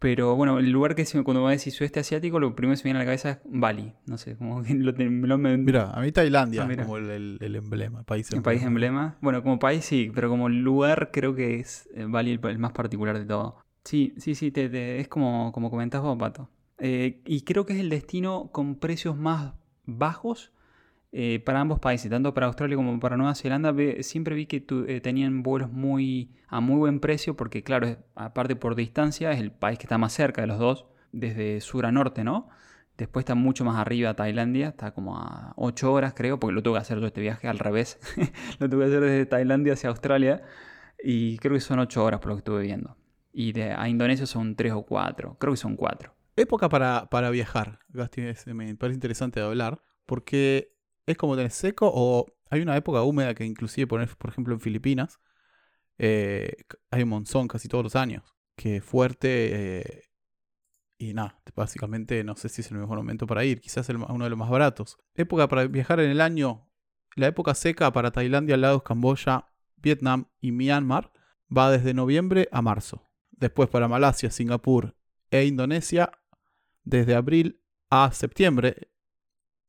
pero 0.00 0.34
bueno, 0.34 0.58
el 0.58 0.70
lugar 0.70 0.94
que 0.94 1.04
cuando 1.22 1.42
va 1.42 1.50
a 1.50 1.52
decir 1.52 1.74
sudeste 1.74 2.00
asiático, 2.00 2.40
lo 2.40 2.56
primero 2.56 2.72
que 2.72 2.78
se 2.78 2.84
me 2.84 2.88
viene 2.88 3.00
a 3.00 3.02
la 3.02 3.04
cabeza 3.04 3.30
es 3.30 3.38
Bali. 3.44 3.92
No 4.06 4.16
sé, 4.16 4.34
como 4.36 4.62
que 4.62 4.74
lo, 4.74 4.92
Mira, 5.38 5.90
a 5.90 6.00
mí 6.00 6.10
Tailandia 6.10 6.62
ah, 6.64 6.76
como 6.84 6.96
el, 6.96 7.38
emblema, 7.40 8.02
país 8.04 8.26
emblema. 8.28 8.42
país 8.42 8.62
emblema. 8.62 9.18
Bueno, 9.20 9.42
como 9.42 9.58
país 9.58 9.84
sí, 9.84 10.10
pero 10.14 10.30
como 10.30 10.48
lugar 10.48 11.10
creo 11.12 11.34
que 11.34 11.60
es 11.60 11.86
eh, 11.94 12.06
Bali 12.08 12.40
el, 12.42 12.58
más 12.58 12.72
particular 12.72 13.18
de 13.18 13.26
todo. 13.26 13.58
Sí, 13.84 14.14
sí, 14.16 14.34
sí, 14.34 14.50
te, 14.50 15.00
es 15.00 15.08
como, 15.08 15.52
como 15.52 15.70
comentás 15.70 16.00
vos, 16.00 16.16
Pato. 16.18 16.48
Eh, 16.78 17.20
y 17.26 17.42
creo 17.42 17.66
que 17.66 17.74
es 17.74 17.78
el 17.80 17.90
destino 17.90 18.48
con 18.52 18.76
precios 18.76 19.18
más 19.18 19.52
bajos 19.84 20.50
eh, 21.12 21.40
para 21.44 21.60
ambos 21.60 21.80
países, 21.80 22.10
tanto 22.10 22.32
para 22.34 22.46
Australia 22.46 22.76
como 22.76 23.00
para 23.00 23.16
Nueva 23.16 23.34
Zelanda, 23.34 23.74
siempre 24.02 24.34
vi 24.34 24.46
que 24.46 24.64
eh, 24.86 25.00
tenían 25.00 25.42
vuelos 25.42 25.72
muy, 25.72 26.30
a 26.48 26.60
muy 26.60 26.76
buen 26.76 27.00
precio, 27.00 27.36
porque 27.36 27.62
claro, 27.64 27.96
aparte 28.14 28.54
por 28.54 28.76
distancia, 28.76 29.32
es 29.32 29.40
el 29.40 29.50
país 29.50 29.78
que 29.78 29.84
está 29.84 29.98
más 29.98 30.12
cerca 30.12 30.40
de 30.40 30.46
los 30.46 30.58
dos, 30.58 30.86
desde 31.12 31.60
sur 31.60 31.86
a 31.86 31.92
norte, 31.92 32.22
¿no? 32.22 32.48
Después 33.00 33.22
está 33.22 33.34
mucho 33.34 33.64
más 33.64 33.78
arriba 33.78 34.14
Tailandia, 34.14 34.68
está 34.68 34.92
como 34.92 35.16
a 35.16 35.54
8 35.56 35.90
horas 35.90 36.12
creo, 36.14 36.38
porque 36.38 36.54
lo 36.54 36.62
tuve 36.62 36.74
que 36.74 36.80
hacer 36.80 37.00
yo 37.00 37.06
este 37.06 37.22
viaje 37.22 37.48
al 37.48 37.58
revés. 37.58 37.98
lo 38.58 38.68
tuve 38.68 38.84
que 38.84 38.90
hacer 38.90 39.00
desde 39.00 39.26
Tailandia 39.26 39.72
hacia 39.72 39.88
Australia 39.88 40.42
y 41.02 41.38
creo 41.38 41.54
que 41.54 41.60
son 41.60 41.78
8 41.78 42.04
horas 42.04 42.20
por 42.20 42.28
lo 42.28 42.34
que 42.34 42.40
estuve 42.40 42.62
viendo. 42.62 42.96
Y 43.32 43.52
de, 43.52 43.72
a 43.72 43.88
Indonesia 43.88 44.26
son 44.26 44.54
3 44.54 44.74
o 44.74 44.82
4, 44.82 45.38
creo 45.38 45.52
que 45.54 45.56
son 45.56 45.76
4. 45.76 46.14
Época 46.36 46.68
para, 46.68 47.08
para 47.10 47.30
viajar, 47.30 47.78
Gasti, 47.88 48.22
me 48.52 48.74
parece 48.76 48.96
interesante 48.96 49.40
de 49.40 49.46
hablar, 49.46 49.82
porque 50.04 50.69
es 51.10 51.18
como 51.18 51.36
tener 51.36 51.50
seco 51.50 51.90
o 51.92 52.26
hay 52.50 52.60
una 52.60 52.76
época 52.76 53.02
húmeda 53.02 53.34
que 53.34 53.44
inclusive 53.44 53.86
poner, 53.86 54.08
por 54.16 54.30
ejemplo, 54.30 54.54
en 54.54 54.60
Filipinas, 54.60 55.20
eh, 55.98 56.52
hay 56.90 57.02
un 57.02 57.10
monzón 57.10 57.46
casi 57.48 57.68
todos 57.68 57.84
los 57.84 57.96
años, 57.96 58.34
que 58.56 58.76
es 58.76 58.84
fuerte 58.84 59.80
eh, 59.80 60.02
y 60.98 61.14
nada, 61.14 61.40
básicamente 61.54 62.24
no 62.24 62.36
sé 62.36 62.48
si 62.48 62.60
es 62.60 62.70
el 62.70 62.78
mejor 62.78 62.98
momento 62.98 63.26
para 63.26 63.44
ir, 63.44 63.60
quizás 63.60 63.88
uno 63.88 64.24
de 64.24 64.30
los 64.30 64.38
más 64.38 64.50
baratos. 64.50 64.98
Época 65.14 65.48
para 65.48 65.66
viajar 65.66 66.00
en 66.00 66.10
el 66.10 66.20
año, 66.20 66.68
la 67.16 67.26
época 67.26 67.54
seca 67.54 67.92
para 67.92 68.10
Tailandia, 68.10 68.56
Laos, 68.56 68.82
Camboya, 68.82 69.46
Vietnam 69.76 70.26
y 70.40 70.52
Myanmar 70.52 71.12
va 71.56 71.70
desde 71.70 71.94
noviembre 71.94 72.48
a 72.52 72.62
marzo. 72.62 73.10
Después 73.30 73.68
para 73.68 73.88
Malasia, 73.88 74.30
Singapur 74.30 74.94
e 75.30 75.44
Indonesia 75.44 76.12
desde 76.84 77.14
abril 77.14 77.62
a 77.88 78.12
septiembre. 78.12 78.92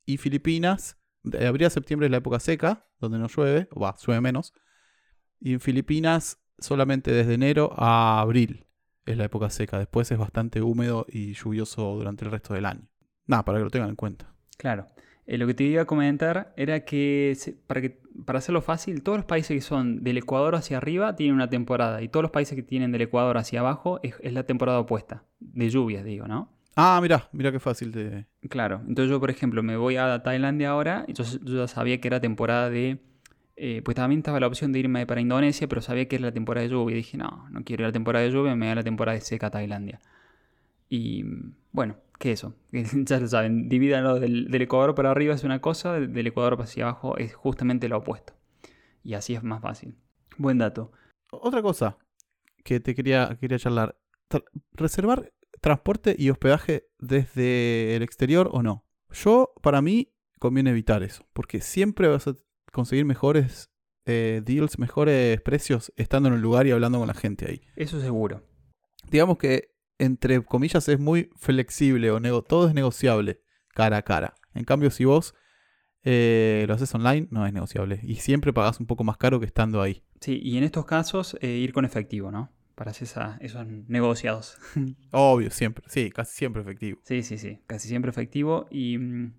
Y 0.05 0.17
Filipinas, 0.17 0.97
de 1.23 1.47
abril 1.47 1.67
a 1.67 1.69
septiembre 1.69 2.07
es 2.07 2.11
la 2.11 2.17
época 2.17 2.39
seca, 2.39 2.87
donde 2.99 3.19
no 3.19 3.27
llueve, 3.27 3.67
o 3.71 3.79
va, 3.79 3.95
llueve 4.05 4.21
menos. 4.21 4.53
Y 5.39 5.53
en 5.53 5.59
Filipinas 5.59 6.39
solamente 6.57 7.11
desde 7.11 7.33
enero 7.33 7.73
a 7.75 8.19
abril 8.21 8.65
es 9.05 9.17
la 9.17 9.25
época 9.25 9.49
seca. 9.49 9.79
Después 9.79 10.11
es 10.11 10.17
bastante 10.17 10.61
húmedo 10.61 11.05
y 11.09 11.33
lluvioso 11.33 11.95
durante 11.95 12.25
el 12.25 12.31
resto 12.31 12.53
del 12.53 12.65
año. 12.65 12.87
Nada, 13.25 13.45
para 13.45 13.57
que 13.57 13.63
lo 13.63 13.69
tengan 13.69 13.89
en 13.89 13.95
cuenta. 13.95 14.33
Claro. 14.57 14.87
Eh, 15.25 15.37
lo 15.37 15.47
que 15.47 15.53
te 15.53 15.63
iba 15.63 15.83
a 15.83 15.85
comentar 15.85 16.53
era 16.57 16.83
que 16.83 17.37
para, 17.67 17.81
que 17.81 18.01
para 18.25 18.39
hacerlo 18.39 18.61
fácil, 18.61 19.03
todos 19.03 19.19
los 19.19 19.25
países 19.25 19.55
que 19.55 19.61
son 19.61 20.03
del 20.03 20.17
Ecuador 20.17 20.55
hacia 20.55 20.77
arriba 20.77 21.15
tienen 21.15 21.35
una 21.35 21.49
temporada 21.49 22.01
y 22.01 22.09
todos 22.09 22.23
los 22.23 22.31
países 22.31 22.55
que 22.55 22.63
tienen 22.63 22.91
del 22.91 23.03
Ecuador 23.03 23.37
hacia 23.37 23.59
abajo 23.59 23.99
es, 24.03 24.15
la 24.23 24.43
temporada 24.43 24.79
opuesta, 24.79 25.23
de 25.39 25.69
lluvias, 25.69 26.03
digo, 26.03 26.27
¿no? 26.27 26.51
Ah, 26.75 26.99
mira, 27.01 27.27
mira 27.33 27.51
qué 27.51 27.59
fácil 27.59 27.91
de... 27.91 28.25
Claro, 28.49 28.81
entonces 28.87 29.09
yo, 29.09 29.19
por 29.19 29.29
ejemplo, 29.29 29.61
me 29.61 29.75
voy 29.75 29.97
a 29.97 30.23
Tailandia 30.23 30.69
ahora, 30.69 31.05
y 31.07 31.13
yo 31.13 31.23
ya 31.43 31.67
sabía 31.67 31.99
que 31.99 32.07
era 32.07 32.21
temporada 32.21 32.69
de 32.69 32.99
eh, 33.63 33.83
pues 33.83 33.93
también 33.93 34.21
estaba 34.21 34.39
la 34.39 34.47
opción 34.47 34.71
de 34.71 34.79
irme 34.79 35.05
para 35.05 35.21
Indonesia, 35.21 35.67
pero 35.67 35.81
sabía 35.81 36.07
que 36.07 36.15
era 36.15 36.25
la 36.25 36.31
temporada 36.31 36.63
de 36.63 36.71
lluvia. 36.71 36.95
Y 36.95 36.97
dije, 36.97 37.15
no, 37.15 37.47
no 37.51 37.63
quiero 37.63 37.81
ir 37.81 37.85
a 37.85 37.87
la 37.89 37.93
temporada 37.93 38.25
de 38.25 38.31
lluvia, 38.31 38.55
me 38.55 38.65
voy 38.65 38.71
a 38.71 38.75
la 38.75 38.83
temporada 38.83 39.15
de 39.15 39.21
seca 39.21 39.47
a 39.47 39.51
Tailandia. 39.51 40.01
Y 40.89 41.23
bueno, 41.71 41.97
¿qué 42.17 42.31
eso? 42.31 42.55
ya 42.71 43.19
lo 43.19 43.27
saben, 43.27 43.69
divídanlo 43.69 44.19
del, 44.19 44.49
del, 44.49 44.61
Ecuador 44.63 44.95
para 44.95 45.11
arriba 45.11 45.35
es 45.35 45.43
una 45.43 45.61
cosa, 45.61 45.93
del, 45.99 46.27
Ecuador 46.27 46.59
hacia 46.59 46.85
abajo 46.85 47.17
es 47.17 47.35
justamente 47.35 47.87
lo 47.87 47.97
opuesto. 47.97 48.33
Y 49.03 49.13
así 49.13 49.35
es 49.35 49.43
más 49.43 49.61
fácil. 49.61 49.95
Buen 50.37 50.57
dato. 50.57 50.91
Otra 51.31 51.61
cosa 51.61 51.97
que 52.63 52.79
te 52.79 52.95
quería, 52.95 53.37
quería 53.39 53.59
charlar. 53.59 53.95
reservar 54.73 55.31
transporte 55.61 56.15
y 56.17 56.29
hospedaje 56.29 56.87
desde 56.99 57.95
el 57.95 58.03
exterior 58.03 58.49
o 58.51 58.63
no. 58.63 58.85
Yo, 59.11 59.53
para 59.61 59.81
mí, 59.81 60.13
conviene 60.39 60.71
evitar 60.71 61.03
eso, 61.03 61.25
porque 61.33 61.61
siempre 61.61 62.07
vas 62.07 62.27
a 62.27 62.35
conseguir 62.71 63.05
mejores 63.05 63.71
eh, 64.05 64.41
deals, 64.43 64.79
mejores 64.79 65.39
precios 65.41 65.93
estando 65.95 66.29
en 66.29 66.35
un 66.35 66.41
lugar 66.41 66.65
y 66.65 66.71
hablando 66.71 66.99
con 66.99 67.07
la 67.07 67.13
gente 67.13 67.47
ahí. 67.47 67.61
Eso 67.75 68.01
seguro. 68.01 68.43
Digamos 69.09 69.37
que, 69.37 69.75
entre 69.99 70.43
comillas, 70.43 70.87
es 70.89 70.99
muy 70.99 71.29
flexible 71.37 72.09
o 72.11 72.41
todo 72.41 72.67
es 72.67 72.73
negociable 72.73 73.41
cara 73.73 73.97
a 73.97 74.01
cara. 74.01 74.33
En 74.53 74.63
cambio, 74.63 74.89
si 74.89 75.05
vos 75.05 75.35
eh, 76.03 76.65
lo 76.67 76.73
haces 76.73 76.93
online, 76.95 77.27
no 77.29 77.45
es 77.45 77.53
negociable. 77.53 77.99
Y 78.03 78.15
siempre 78.15 78.53
pagas 78.53 78.79
un 78.79 78.87
poco 78.87 79.03
más 79.03 79.17
caro 79.17 79.39
que 79.39 79.45
estando 79.45 79.81
ahí. 79.81 80.03
Sí, 80.19 80.39
y 80.41 80.57
en 80.57 80.63
estos 80.63 80.85
casos, 80.85 81.37
eh, 81.41 81.49
ir 81.49 81.73
con 81.73 81.85
efectivo, 81.85 82.31
¿no? 82.31 82.51
Para 82.81 82.89
hacer 82.89 83.07
esos 83.41 83.67
negociados. 83.89 84.57
Obvio, 85.11 85.51
siempre. 85.51 85.85
Sí, 85.87 86.09
casi 86.09 86.35
siempre 86.35 86.63
efectivo. 86.63 86.99
Sí, 87.03 87.21
sí, 87.21 87.37
sí. 87.37 87.59
Casi 87.67 87.87
siempre 87.87 88.09
efectivo. 88.09 88.65
Y 88.71 88.97
mm, 88.97 89.33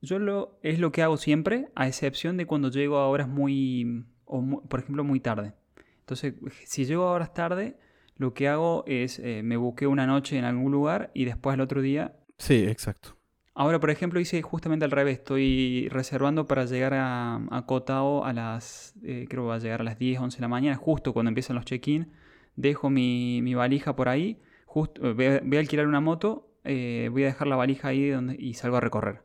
yo 0.00 0.18
lo, 0.18 0.58
es 0.64 0.80
lo 0.80 0.90
que 0.90 1.00
hago 1.00 1.16
siempre, 1.16 1.68
a 1.76 1.86
excepción 1.86 2.36
de 2.36 2.44
cuando 2.44 2.70
llego 2.70 2.96
a 2.96 3.06
horas 3.06 3.28
muy, 3.28 4.04
por 4.26 4.80
ejemplo, 4.80 5.04
muy 5.04 5.20
tarde. 5.20 5.52
Entonces, 6.00 6.34
si 6.64 6.84
llego 6.84 7.04
a 7.04 7.12
horas 7.12 7.32
tarde, 7.32 7.76
lo 8.16 8.34
que 8.34 8.48
hago 8.48 8.82
es 8.88 9.20
eh, 9.20 9.42
me 9.44 9.56
busqué 9.56 9.86
una 9.86 10.08
noche 10.08 10.36
en 10.36 10.44
algún 10.44 10.72
lugar 10.72 11.12
y 11.14 11.24
después 11.24 11.54
al 11.54 11.60
otro 11.60 11.82
día... 11.82 12.16
Sí, 12.36 12.64
exacto. 12.64 13.16
Ahora, 13.54 13.78
por 13.78 13.90
ejemplo, 13.90 14.18
hice 14.18 14.42
justamente 14.42 14.84
al 14.84 14.90
revés. 14.90 15.18
Estoy 15.18 15.88
reservando 15.88 16.48
para 16.48 16.64
llegar 16.64 16.94
a, 16.94 17.36
a 17.48 17.64
Cotao 17.64 18.24
a 18.24 18.32
las... 18.32 18.94
Eh, 19.04 19.26
creo 19.28 19.44
que 19.44 19.48
va 19.50 19.54
a 19.54 19.58
llegar 19.60 19.82
a 19.82 19.84
las 19.84 20.00
10, 20.00 20.18
11 20.18 20.38
de 20.38 20.42
la 20.42 20.48
mañana, 20.48 20.76
justo 20.76 21.12
cuando 21.12 21.28
empiezan 21.28 21.54
los 21.54 21.64
check-in. 21.64 22.10
Dejo 22.56 22.90
mi, 22.90 23.40
mi, 23.42 23.54
valija 23.54 23.96
por 23.96 24.08
ahí. 24.08 24.40
Justo, 24.66 25.10
eh, 25.10 25.40
voy, 25.42 25.56
a, 25.56 25.60
alquilar 25.60 25.86
una 25.86 26.00
moto. 26.00 26.48
voy 26.64 27.22
a 27.22 27.26
dejar 27.26 27.46
la 27.48 27.56
valija 27.56 27.88
ahí 27.88 28.08
donde, 28.08 28.36
y 28.38 28.54
salgo 28.54 28.76
a 28.76 28.80
recorrer 28.80 29.22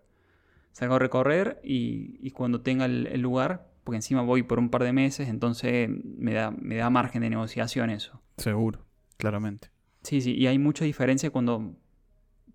salgo 0.77 0.93
a 0.93 0.99
recorrer 0.99 1.59
y, 1.63 2.29
cuando 2.31 2.61
tenga 2.61 2.85
el, 2.85 3.19
lugar, 3.19 3.67
porque 3.83 3.95
encima 3.95 4.21
voy 4.21 4.43
por 4.43 4.59
un 4.59 4.69
par 4.69 4.83
de 4.83 4.93
meses, 4.93 5.27
entonces 5.27 5.89
me 5.89 6.35
da, 6.35 6.51
me 6.51 6.75
da 6.75 6.91
margen 6.91 7.23
de 7.23 7.31
negociación 7.31 7.89
eso. 7.89 8.21
Seguro, 8.37 8.85
claramente. 9.17 9.71
Sí, 10.03 10.21
sí, 10.21 10.35
y 10.35 10.45
hay 10.45 10.59
mucha 10.59 10.85
diferencia 10.85 11.31
cuando 11.31 11.73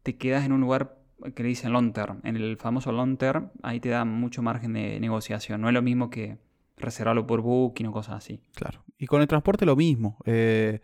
te 0.05 0.17
quedas 0.19 0.45
en 0.47 0.53
un 0.53 0.61
lugar 0.61 1.01
que 1.35 1.43
le 1.43 1.49
dicen 1.49 1.73
long 1.73 1.93
term. 1.93 2.21
En 2.23 2.37
el 2.37 2.57
famoso 2.59 2.93
long 2.93 3.17
term, 3.17 3.51
ahí 3.65 3.81
te 3.81 3.89
da 3.89 4.05
mucho 4.05 4.41
margen 4.41 4.75
de 4.75 5.01
negociación. 5.01 5.61
No 5.61 5.67
es 5.67 5.75
lo 5.75 5.83
mismo 5.83 6.09
que 6.09 6.39
reservarlo 6.77 7.27
por 7.27 7.43
booking 7.43 7.87
o 7.87 7.93
cosas 7.93 8.17
así. 8.17 8.43
Claro. 8.55 8.85
Y 8.99 9.07
con 9.07 9.21
el 9.21 9.29
transporte 9.29 9.67
lo 9.67 9.77
mismo. 9.77 10.19
Eh, 10.25 10.81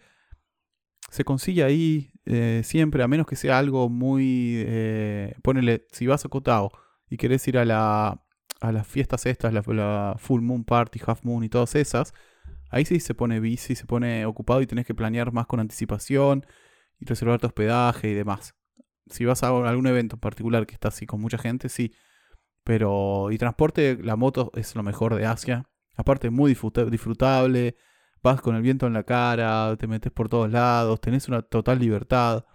se 1.11 1.25
consigue 1.25 1.63
ahí 1.63 2.13
eh, 2.27 2.63
siempre, 2.65 3.03
a 3.03 3.09
menos 3.09 3.27
que 3.27 3.37
sea 3.37 3.59
algo 3.59 3.89
muy... 3.89 4.63
Eh, 4.67 5.35
ponele, 5.43 5.87
si 5.91 6.07
vas 6.07 6.25
a 6.25 6.29
Cotao 6.29 6.71
y 7.09 7.17
querés 7.17 7.47
ir 7.49 7.59
a, 7.59 7.65
la, 7.65 8.23
a 8.61 8.73
las 8.73 8.87
fiestas 8.87 9.25
estas, 9.27 9.53
la, 9.53 10.17
Full 10.19 10.43
Moon 10.43 10.65
Party, 10.65 11.01
Half 11.05 11.25
Moon 11.25 11.45
y 11.45 11.49
todas 11.49 11.75
esas, 11.75 12.13
ahí 12.71 12.85
sí 12.85 13.01
se 13.01 13.15
pone 13.15 13.41
bici, 13.41 13.75
se 13.75 13.87
pone 13.87 14.27
ocupado 14.27 14.61
y 14.61 14.67
tenés 14.67 14.87
que 14.87 14.95
planear 14.95 15.33
más 15.33 15.47
con 15.47 15.61
anticipación 15.61 16.45
y 16.99 17.07
reservar 17.07 17.41
tu 17.41 17.47
hospedaje 17.47 18.11
y 18.11 18.15
demás. 18.15 18.55
Si 19.07 19.25
vas 19.25 19.43
a 19.43 19.49
algún 19.49 19.87
evento 19.87 20.17
en 20.17 20.21
particular 20.21 20.67
que 20.67 20.75
está 20.75 20.89
así 20.89 21.07
con 21.07 21.21
mucha 21.21 21.39
gente, 21.39 21.71
sí. 21.71 21.95
Pero, 22.65 23.31
y 23.31 23.39
transporte, 23.39 23.97
la 24.03 24.17
moto 24.17 24.51
es 24.55 24.75
lo 24.75 24.83
mejor 24.83 25.15
de 25.15 25.25
Asia. 25.25 25.65
Aparte, 25.99 26.31
muy 26.31 26.55
disfrutable. 26.55 27.77
Vas 28.23 28.41
con 28.41 28.55
el 28.55 28.63
viento 28.63 28.87
en 28.87 28.93
la 28.93 29.03
cara, 29.03 29.77
te 29.77 29.87
metes 29.89 30.13
por 30.13 30.29
todos 30.29 30.51
lados, 30.51 31.01
tenés 31.01 31.29
una 31.29 31.43
total 31.43 31.81
libertad. 31.81 32.47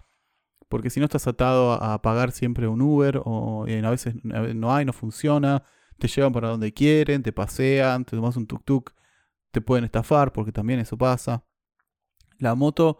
Porque 0.68 0.90
si 0.90 0.98
no 0.98 1.04
estás 1.04 1.26
atado 1.26 1.72
a, 1.72 2.00
pagar 2.02 2.32
siempre 2.32 2.66
un 2.66 2.80
Uber 2.80 3.20
o 3.22 3.64
a 3.64 3.90
veces 3.90 4.14
no 4.24 4.74
hay, 4.74 4.84
no 4.86 4.94
funciona, 4.94 5.62
te 5.98 6.08
llevan 6.08 6.32
para 6.32 6.48
donde 6.48 6.72
quieren, 6.72 7.22
te 7.22 7.32
pasean, 7.32 8.04
te 8.06 8.16
tomas 8.16 8.36
un 8.36 8.46
tuk-tuk, 8.48 8.92
te 9.52 9.60
pueden 9.60 9.84
estafar 9.84 10.32
porque 10.32 10.50
también 10.50 10.80
eso 10.80 10.96
pasa. 10.96 11.44
La 12.38 12.54
moto, 12.54 12.98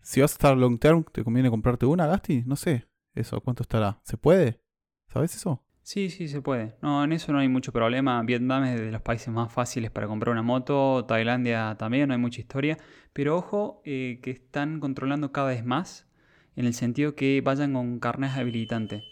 si 0.00 0.20
vas 0.20 0.30
a 0.32 0.34
estar 0.34 0.56
long 0.56 0.78
term, 0.78 1.04
¿te 1.12 1.24
conviene 1.24 1.50
comprarte 1.50 1.86
una, 1.86 2.06
Gasti? 2.06 2.44
No 2.46 2.54
sé, 2.54 2.88
eso, 3.14 3.40
¿cuánto 3.40 3.64
estará? 3.64 4.00
¿Se 4.04 4.16
puede? 4.16 4.62
¿Sabes 5.08 5.34
eso? 5.34 5.65
Sí, 5.86 6.10
sí, 6.10 6.26
se 6.26 6.42
puede. 6.42 6.74
No, 6.82 7.04
en 7.04 7.12
eso 7.12 7.32
no 7.32 7.38
hay 7.38 7.46
mucho 7.48 7.70
problema. 7.70 8.20
Vietnam 8.24 8.64
es 8.64 8.80
de 8.80 8.90
los 8.90 9.02
países 9.02 9.28
más 9.28 9.52
fáciles 9.52 9.92
para 9.92 10.08
comprar 10.08 10.32
una 10.32 10.42
moto. 10.42 11.04
Tailandia 11.06 11.76
también, 11.78 12.08
no 12.08 12.14
hay 12.14 12.18
mucha 12.18 12.40
historia. 12.40 12.76
Pero 13.12 13.36
ojo 13.36 13.82
eh, 13.84 14.18
que 14.20 14.32
están 14.32 14.80
controlando 14.80 15.30
cada 15.30 15.50
vez 15.50 15.64
más 15.64 16.08
en 16.56 16.66
el 16.66 16.74
sentido 16.74 17.14
que 17.14 17.40
vayan 17.40 17.72
con 17.72 18.00
carnes 18.00 18.32
habilitantes. 18.32 19.04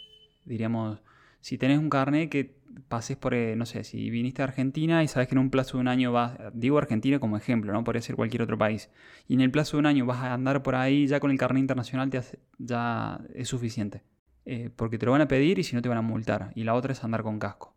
Diríamos, 0.46 1.00
si 1.40 1.58
tenés 1.58 1.78
un 1.78 1.90
carnet 1.90 2.28
que 2.28 2.56
pases 2.88 3.16
por, 3.16 3.34
eh, 3.34 3.54
no 3.54 3.66
sé, 3.66 3.84
si 3.84 4.10
viniste 4.10 4.42
a 4.42 4.46
Argentina 4.46 5.04
y 5.04 5.06
sabes 5.08 5.28
que 5.28 5.36
en 5.36 5.38
un 5.38 5.50
plazo 5.50 5.76
de 5.76 5.82
un 5.82 5.88
año 5.88 6.10
vas, 6.10 6.36
digo 6.54 6.78
Argentina 6.78 7.20
como 7.20 7.36
ejemplo, 7.36 7.72
no 7.72 7.84
puede 7.84 8.02
ser 8.02 8.16
cualquier 8.16 8.42
otro 8.42 8.58
país, 8.58 8.90
y 9.28 9.34
en 9.34 9.42
el 9.42 9.50
plazo 9.52 9.76
de 9.76 9.80
un 9.82 9.86
año 9.86 10.06
vas 10.06 10.18
a 10.24 10.34
andar 10.34 10.62
por 10.64 10.74
ahí, 10.74 11.06
ya 11.06 11.20
con 11.20 11.30
el 11.30 11.38
carnet 11.38 11.60
internacional 11.60 12.10
te 12.10 12.20
ya 12.58 13.20
es 13.32 13.48
suficiente. 13.48 14.02
Eh, 14.46 14.70
porque 14.74 14.98
te 14.98 15.06
lo 15.06 15.12
van 15.12 15.22
a 15.22 15.28
pedir 15.28 15.58
y 15.58 15.64
si 15.64 15.74
no 15.74 15.82
te 15.82 15.88
van 15.88 15.98
a 15.98 16.02
multar. 16.02 16.52
Y 16.54 16.64
la 16.64 16.74
otra 16.74 16.92
es 16.92 17.02
andar 17.02 17.22
con 17.22 17.38
casco. 17.38 17.74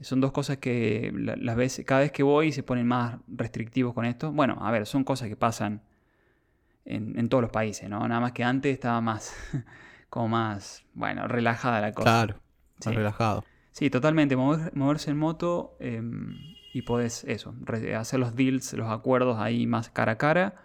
Son 0.00 0.20
dos 0.20 0.32
cosas 0.32 0.58
que 0.58 1.10
las 1.14 1.56
veces, 1.56 1.86
cada 1.86 2.00
vez 2.00 2.12
que 2.12 2.22
voy 2.22 2.52
se 2.52 2.62
ponen 2.62 2.86
más 2.86 3.18
restrictivos 3.28 3.94
con 3.94 4.04
esto. 4.04 4.30
Bueno, 4.30 4.58
a 4.60 4.70
ver, 4.70 4.86
son 4.86 5.04
cosas 5.04 5.28
que 5.28 5.36
pasan 5.36 5.82
en, 6.84 7.28
todos 7.28 7.42
los 7.42 7.50
países, 7.50 7.88
¿no? 7.88 8.06
Nada 8.06 8.20
más 8.20 8.32
que 8.32 8.44
antes 8.44 8.74
estaba 8.74 9.00
más, 9.00 9.34
como 10.10 10.28
más, 10.28 10.84
bueno, 10.92 11.26
relajada 11.26 11.80
la 11.80 11.92
cosa. 11.92 12.04
Claro, 12.04 12.40
más 12.84 12.94
relajado. 12.94 13.44
Sí, 13.72 13.88
totalmente. 13.88 14.36
moverse 14.36 15.10
en 15.10 15.16
moto 15.16 15.76
em, 15.80 16.36
y 16.74 16.82
podés 16.82 17.24
eso, 17.24 17.54
hacer 17.96 18.20
los 18.20 18.34
deals, 18.34 18.74
los 18.74 18.90
acuerdos 18.90 19.38
ahí 19.38 19.66
más 19.66 19.88
cara 19.88 20.12
a 20.12 20.18
cara. 20.18 20.56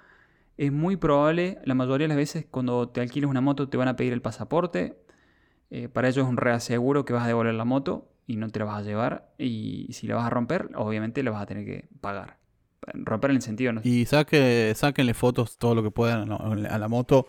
Es 0.57 0.71
muy 0.71 0.95
probable, 0.95 1.59
la 1.65 1.73
mayoría 1.73 2.05
de 2.05 2.09
las 2.09 2.17
veces 2.17 2.45
cuando 2.49 2.89
te 2.89 3.01
alquiles 3.01 3.29
una 3.29 3.41
moto 3.41 3.69
te 3.69 3.77
van 3.77 3.87
a 3.87 3.95
pedir 3.95 4.13
el 4.13 4.21
pasaporte. 4.21 4.97
Eh, 5.69 5.87
para 5.87 6.09
ellos 6.09 6.25
es 6.25 6.29
un 6.29 6.37
reaseguro 6.37 7.05
que 7.05 7.13
vas 7.13 7.23
a 7.23 7.27
devolver 7.27 7.53
la 7.53 7.65
moto 7.65 8.11
y 8.27 8.35
no 8.35 8.49
te 8.49 8.59
la 8.59 8.65
vas 8.65 8.79
a 8.79 8.81
llevar. 8.81 9.33
Y 9.37 9.87
si 9.93 10.07
la 10.07 10.15
vas 10.15 10.25
a 10.25 10.29
romper, 10.29 10.69
obviamente 10.75 11.23
la 11.23 11.31
vas 11.31 11.43
a 11.43 11.45
tener 11.45 11.65
que 11.65 11.87
pagar. 11.99 12.39
Romper 12.93 13.31
en 13.31 13.37
el 13.37 13.41
sentido. 13.41 13.73
No... 13.73 13.81
Y 13.83 14.05
saque, 14.05 14.73
sáquenle 14.75 15.13
fotos 15.13 15.57
todo 15.57 15.75
lo 15.75 15.83
que 15.83 15.91
puedan 15.91 16.31
a 16.31 16.77
la 16.77 16.87
moto. 16.87 17.27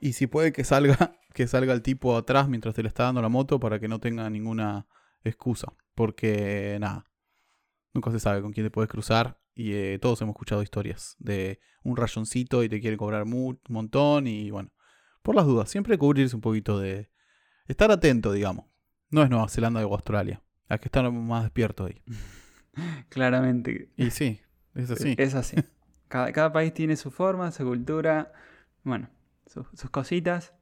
Y 0.00 0.12
si 0.12 0.26
puede 0.26 0.52
que 0.52 0.64
salga, 0.64 1.16
que 1.34 1.46
salga 1.46 1.72
el 1.72 1.82
tipo 1.82 2.16
atrás 2.16 2.48
mientras 2.48 2.74
te 2.74 2.82
le 2.82 2.88
está 2.88 3.04
dando 3.04 3.22
la 3.22 3.28
moto 3.28 3.58
para 3.58 3.78
que 3.80 3.88
no 3.88 4.00
tenga 4.00 4.28
ninguna 4.30 4.86
excusa. 5.22 5.72
Porque 5.94 6.76
nada, 6.80 7.04
nunca 7.92 8.10
se 8.10 8.20
sabe 8.20 8.42
con 8.42 8.52
quién 8.52 8.66
te 8.66 8.70
puedes 8.70 8.90
cruzar. 8.90 9.38
Y 9.54 9.72
eh, 9.74 9.98
todos 10.00 10.20
hemos 10.22 10.34
escuchado 10.34 10.62
historias 10.62 11.16
de 11.18 11.60
un 11.82 11.96
rayoncito 11.96 12.62
y 12.64 12.68
te 12.68 12.80
quiere 12.80 12.96
cobrar 12.96 13.22
un 13.22 13.58
montón. 13.68 14.26
Y 14.26 14.50
bueno, 14.50 14.70
por 15.22 15.34
las 15.34 15.46
dudas, 15.46 15.70
siempre 15.70 15.96
cubrirse 15.98 16.34
un 16.34 16.42
poquito 16.42 16.78
de, 16.78 17.10
Estar 17.66 17.90
atento, 17.90 18.32
digamos. 18.32 18.66
No 19.10 19.22
es 19.22 19.30
Nueva 19.30 19.48
Zelanda 19.48 19.84
o 19.86 19.94
Australia. 19.94 20.42
Hay 20.68 20.78
que 20.78 20.86
estar 20.86 21.10
más 21.10 21.44
despierto 21.44 21.86
ahí. 21.86 22.02
Claramente. 23.08 23.90
Y 23.96 24.10
sí, 24.10 24.40
es 24.74 24.90
así. 24.90 25.14
Es 25.16 25.34
así. 25.34 25.56
Cada, 26.08 26.52
país 26.52 26.74
tiene 26.74 26.96
su 26.96 27.10
forma, 27.10 27.50
su 27.50 27.64
cultura, 27.64 28.32
bueno, 28.82 29.08
sus 29.46 29.90
cositas. 29.90 30.52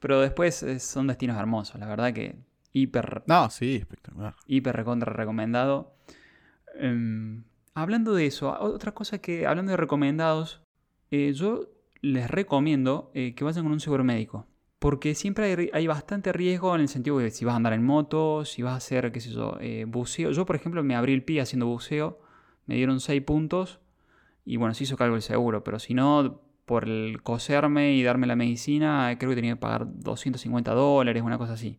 Pero 0.00 0.20
después 0.20 0.64
son 0.80 1.06
destinos 1.06 1.38
hermosos, 1.38 1.78
la 1.78 1.86
verdad 1.86 2.12
que 2.12 2.36
hiper. 2.72 3.22
No, 3.26 3.48
sí, 3.48 3.76
espectacular. 3.76 4.34
Hiper 4.46 4.74
recontra 4.74 5.12
recomendado. 5.12 5.94
Em, 6.74 7.44
hablando 7.74 8.14
de 8.14 8.26
eso, 8.26 8.56
otra 8.60 8.92
cosa 8.92 9.18
que, 9.18 9.46
hablando 9.46 9.70
de 9.70 9.76
recomendados, 9.76 10.62
eh, 11.10 11.32
yo 11.34 11.68
les 12.02 12.30
recomiendo 12.30 13.10
eh, 13.14 13.34
que 13.34 13.44
vayan 13.44 13.64
con 13.64 13.72
un 13.72 13.80
seguro 13.80 14.04
médico. 14.04 14.46
Porque 14.78 15.14
siempre 15.14 15.70
hay, 15.74 15.86
bastante 15.86 16.32
riesgo 16.32 16.74
en 16.74 16.80
el 16.80 16.88
sentido 16.88 17.18
de 17.18 17.30
si 17.30 17.44
vas 17.44 17.52
a 17.52 17.56
andar 17.56 17.74
en 17.74 17.84
moto, 17.84 18.46
si 18.46 18.62
vas 18.62 18.72
a 18.72 18.76
hacer, 18.76 19.12
qué 19.12 19.20
sé 19.20 19.30
yo, 19.30 19.58
eh, 19.60 19.84
buceo. 19.86 20.30
Yo, 20.30 20.46
por 20.46 20.56
ejemplo, 20.56 20.82
me 20.82 20.96
abrí 20.96 21.12
el 21.12 21.22
pie 21.22 21.42
haciendo 21.42 21.66
buceo, 21.66 22.18
me 22.64 22.76
dieron 22.76 22.98
6 23.00 23.22
puntos 23.22 23.80
y 24.46 24.56
bueno, 24.56 24.72
se 24.72 24.84
hizo 24.84 24.96
cargo 24.96 25.16
el 25.16 25.22
seguro. 25.22 25.62
Pero 25.64 25.78
si 25.78 25.92
no, 25.92 26.40
por 26.64 26.88
el 26.88 27.22
coserme 27.22 27.92
y 27.94 28.02
darme 28.02 28.26
la 28.26 28.36
medicina, 28.36 29.14
creo 29.18 29.30
que 29.30 29.36
tenía 29.36 29.52
que 29.52 29.60
pagar 29.60 29.86
250 29.86 30.72
dólares, 30.72 31.22
una 31.22 31.36
cosa 31.36 31.52
así. 31.54 31.78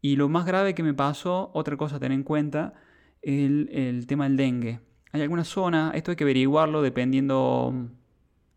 Y 0.00 0.16
lo 0.16 0.28
más 0.28 0.44
grave 0.44 0.74
que 0.74 0.82
me 0.82 0.94
pasó, 0.94 1.52
otra 1.54 1.76
cosa 1.76 1.96
a 1.96 2.00
tener 2.00 2.16
en 2.16 2.24
cuenta, 2.24 2.74
el, 3.22 3.68
el 3.72 4.06
tema 4.06 4.24
del 4.24 4.36
dengue. 4.36 4.80
Hay 5.12 5.22
alguna 5.22 5.44
zona, 5.44 5.92
esto 5.94 6.10
hay 6.10 6.16
que 6.16 6.24
averiguarlo 6.24 6.82
dependiendo 6.82 7.90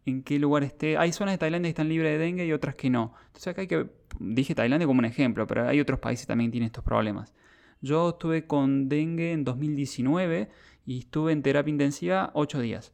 en 0.06 0.24
qué 0.24 0.40
lugar 0.40 0.64
esté. 0.64 0.98
Hay 0.98 1.12
zonas 1.12 1.34
de 1.34 1.38
Tailandia 1.38 1.68
que 1.68 1.72
están 1.72 1.90
libres 1.90 2.12
de 2.12 2.18
dengue 2.18 2.46
y 2.46 2.54
otras 2.54 2.76
que 2.76 2.90
no. 2.90 3.14
Entonces 3.28 3.48
acá 3.48 3.62
hay 3.62 3.68
que, 3.68 3.90
dije 4.20 4.56
Tailandia 4.56 4.88
como 4.88 5.00
un 5.00 5.06
ejemplo, 5.06 5.48
pero 5.48 5.68
hay 5.68 5.80
otros 5.80 6.00
países 6.00 6.26
que 6.26 6.32
también 6.32 6.52
tienen 6.52 6.68
estos 6.68 6.84
problemas. 6.84 7.34
Yo 7.82 8.10
estuve 8.10 8.48
con 8.48 8.88
dengue 8.88 9.32
en 9.32 9.44
2019 9.44 10.50
y 10.86 11.00
estuve 11.00 11.32
en 11.32 11.42
terapia 11.42 11.72
intensiva 11.72 12.32
8 12.34 12.60
días. 12.60 12.94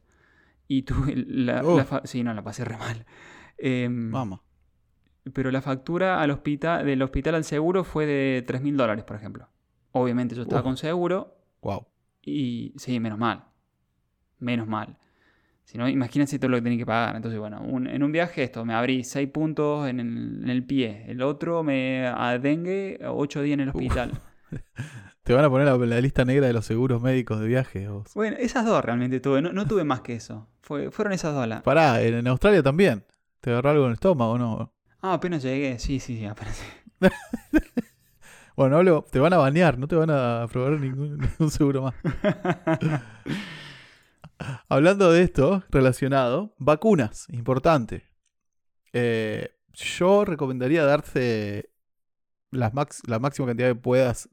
Y 0.66 0.82
tuve 0.82 1.14
la, 1.26 2.02
sí, 2.04 2.22
no, 2.22 2.34
la 2.34 2.42
pasé 2.42 2.64
re 2.64 2.76
mal. 2.76 3.06
Vamos. 4.10 4.40
Em, 5.24 5.32
pero 5.32 5.52
la 5.52 5.62
factura 5.62 6.20
al 6.20 6.32
hospital, 6.32 6.84
del 6.84 7.00
hospital 7.02 7.36
al 7.36 7.44
seguro 7.44 7.84
fue 7.84 8.06
de 8.06 8.42
3 8.44 8.60
mil 8.62 8.76
dólares, 8.76 9.04
por 9.04 9.16
ejemplo. 9.16 9.48
Obviamente 9.92 10.34
yo 10.34 10.42
estaba 10.42 10.62
con 10.62 10.76
seguro. 10.76 11.36
Wow. 11.62 11.86
Y 12.22 12.74
sí, 12.76 13.00
menos 13.00 13.18
mal. 13.18 13.44
Menos 14.38 14.68
mal. 14.68 14.96
Si 15.64 15.78
no, 15.78 15.88
imagínense 15.88 16.38
todo 16.38 16.50
lo 16.50 16.56
que 16.58 16.62
tenía 16.62 16.78
que 16.78 16.86
pagar. 16.86 17.16
Entonces, 17.16 17.40
bueno, 17.40 17.62
en 17.88 18.02
un 18.02 18.12
viaje 18.12 18.42
esto, 18.42 18.64
me 18.64 18.74
abrí 18.74 19.04
6 19.04 19.28
puntos 19.30 19.88
en 19.88 20.00
el, 20.48 20.64
pie. 20.64 21.04
El 21.08 21.22
otro 21.22 21.62
me 21.62 22.06
adengue 22.06 23.00
8 23.06 23.42
días 23.42 23.54
en 23.54 23.60
el 23.60 23.68
hospital. 23.70 24.20
Te 25.22 25.32
van 25.32 25.44
a 25.44 25.50
poner 25.50 25.68
la, 25.68 25.76
la, 25.78 26.00
lista 26.00 26.24
negra 26.24 26.48
de 26.48 26.52
los 26.52 26.66
seguros 26.66 27.00
médicos 27.00 27.38
de 27.40 27.46
viaje. 27.46 27.88
Bueno, 28.14 28.36
esas 28.40 28.66
dos 28.66 28.84
realmente 28.84 29.20
tuve. 29.20 29.40
No, 29.40 29.66
tuve 29.66 29.84
más 29.84 30.00
que 30.00 30.14
eso. 30.14 30.48
Fue, 30.62 30.90
fueron 30.90 31.12
esas 31.12 31.32
dos. 31.32 31.46
La... 31.46 31.62
Pará, 31.62 32.02
en, 32.02 32.26
Australia 32.26 32.62
también. 32.62 33.04
¿Te 33.40 33.50
agarró 33.50 33.70
algo 33.70 33.84
en 33.84 33.90
el 33.90 33.94
estómago 33.94 34.32
o 34.32 34.38
no? 34.38 34.72
Ah, 35.00 35.14
apenas 35.14 35.42
llegué. 35.42 35.78
Sí, 35.78 36.00
sí, 36.00 36.18
sí, 36.18 36.26
apenas 36.26 36.60
bueno, 38.56 39.02
te 39.02 39.18
van 39.18 39.32
a 39.32 39.38
banear. 39.38 39.78
No 39.78 39.88
te 39.88 39.96
van 39.96 40.10
a 40.10 40.42
aprobar 40.44 40.80
ningún, 40.80 41.18
ningún 41.38 41.50
seguro 41.50 41.82
más. 41.82 41.94
Hablando 44.68 45.12
de 45.12 45.22
esto, 45.22 45.62
relacionado, 45.70 46.54
vacunas, 46.58 47.26
importante. 47.30 48.10
Eh, 48.92 49.50
yo 49.72 50.24
recomendaría 50.24 50.84
darse 50.84 51.70
las 52.50 52.72
la 53.06 53.18
máxima 53.18 53.48
cantidad 53.48 53.68
que 53.68 53.74
puedas 53.74 54.28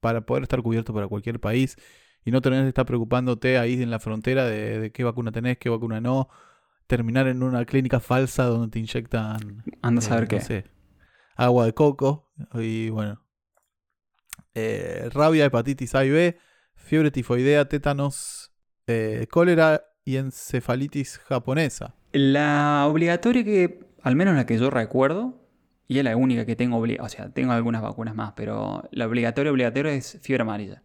para 0.00 0.22
poder 0.22 0.44
estar 0.44 0.62
cubierto 0.62 0.94
para 0.94 1.08
cualquier 1.08 1.40
país 1.40 1.76
y 2.24 2.30
no 2.30 2.40
tener 2.40 2.62
que 2.62 2.68
estar 2.68 2.86
preocupándote 2.86 3.58
ahí 3.58 3.82
en 3.82 3.90
la 3.90 3.98
frontera 3.98 4.46
de, 4.46 4.90
qué 4.92 5.04
vacuna 5.04 5.32
tenés, 5.32 5.58
qué 5.58 5.68
vacuna 5.68 6.00
no. 6.00 6.28
Terminar 6.86 7.26
en 7.28 7.42
una 7.42 7.64
clínica 7.64 8.00
falsa 8.00 8.44
donde 8.44 8.68
te 8.68 8.78
inyectan. 8.78 9.64
Anda 9.82 10.00
a 10.00 10.02
saber 10.02 10.24
eh, 10.24 10.40
qué. 10.46 10.64
agua 11.36 11.66
de 11.66 11.74
coco 11.74 12.30
y 12.54 12.90
bueno. 12.90 13.21
Eh, 14.54 15.08
rabia, 15.12 15.44
hepatitis 15.44 15.94
A 15.94 16.04
y 16.04 16.10
B, 16.10 16.38
fiebre 16.74 17.10
tifoidea, 17.10 17.66
tétanos, 17.66 18.52
eh, 18.86 19.26
cólera 19.30 19.84
y 20.04 20.16
encefalitis 20.16 21.18
japonesa. 21.18 21.94
La 22.12 22.86
obligatoria 22.86 23.44
que, 23.44 23.86
al 24.02 24.16
menos 24.16 24.34
la 24.34 24.46
que 24.46 24.58
yo 24.58 24.70
recuerdo, 24.70 25.40
y 25.88 25.98
es 25.98 26.04
la 26.04 26.16
única 26.16 26.44
que 26.44 26.56
tengo, 26.56 26.78
o 26.78 27.08
sea, 27.08 27.30
tengo 27.30 27.52
algunas 27.52 27.82
vacunas 27.82 28.14
más, 28.14 28.32
pero 28.32 28.88
la 28.92 29.06
obligatoria 29.06 29.52
obligatoria 29.52 29.92
es 29.92 30.18
fiebre 30.22 30.42
amarilla. 30.42 30.82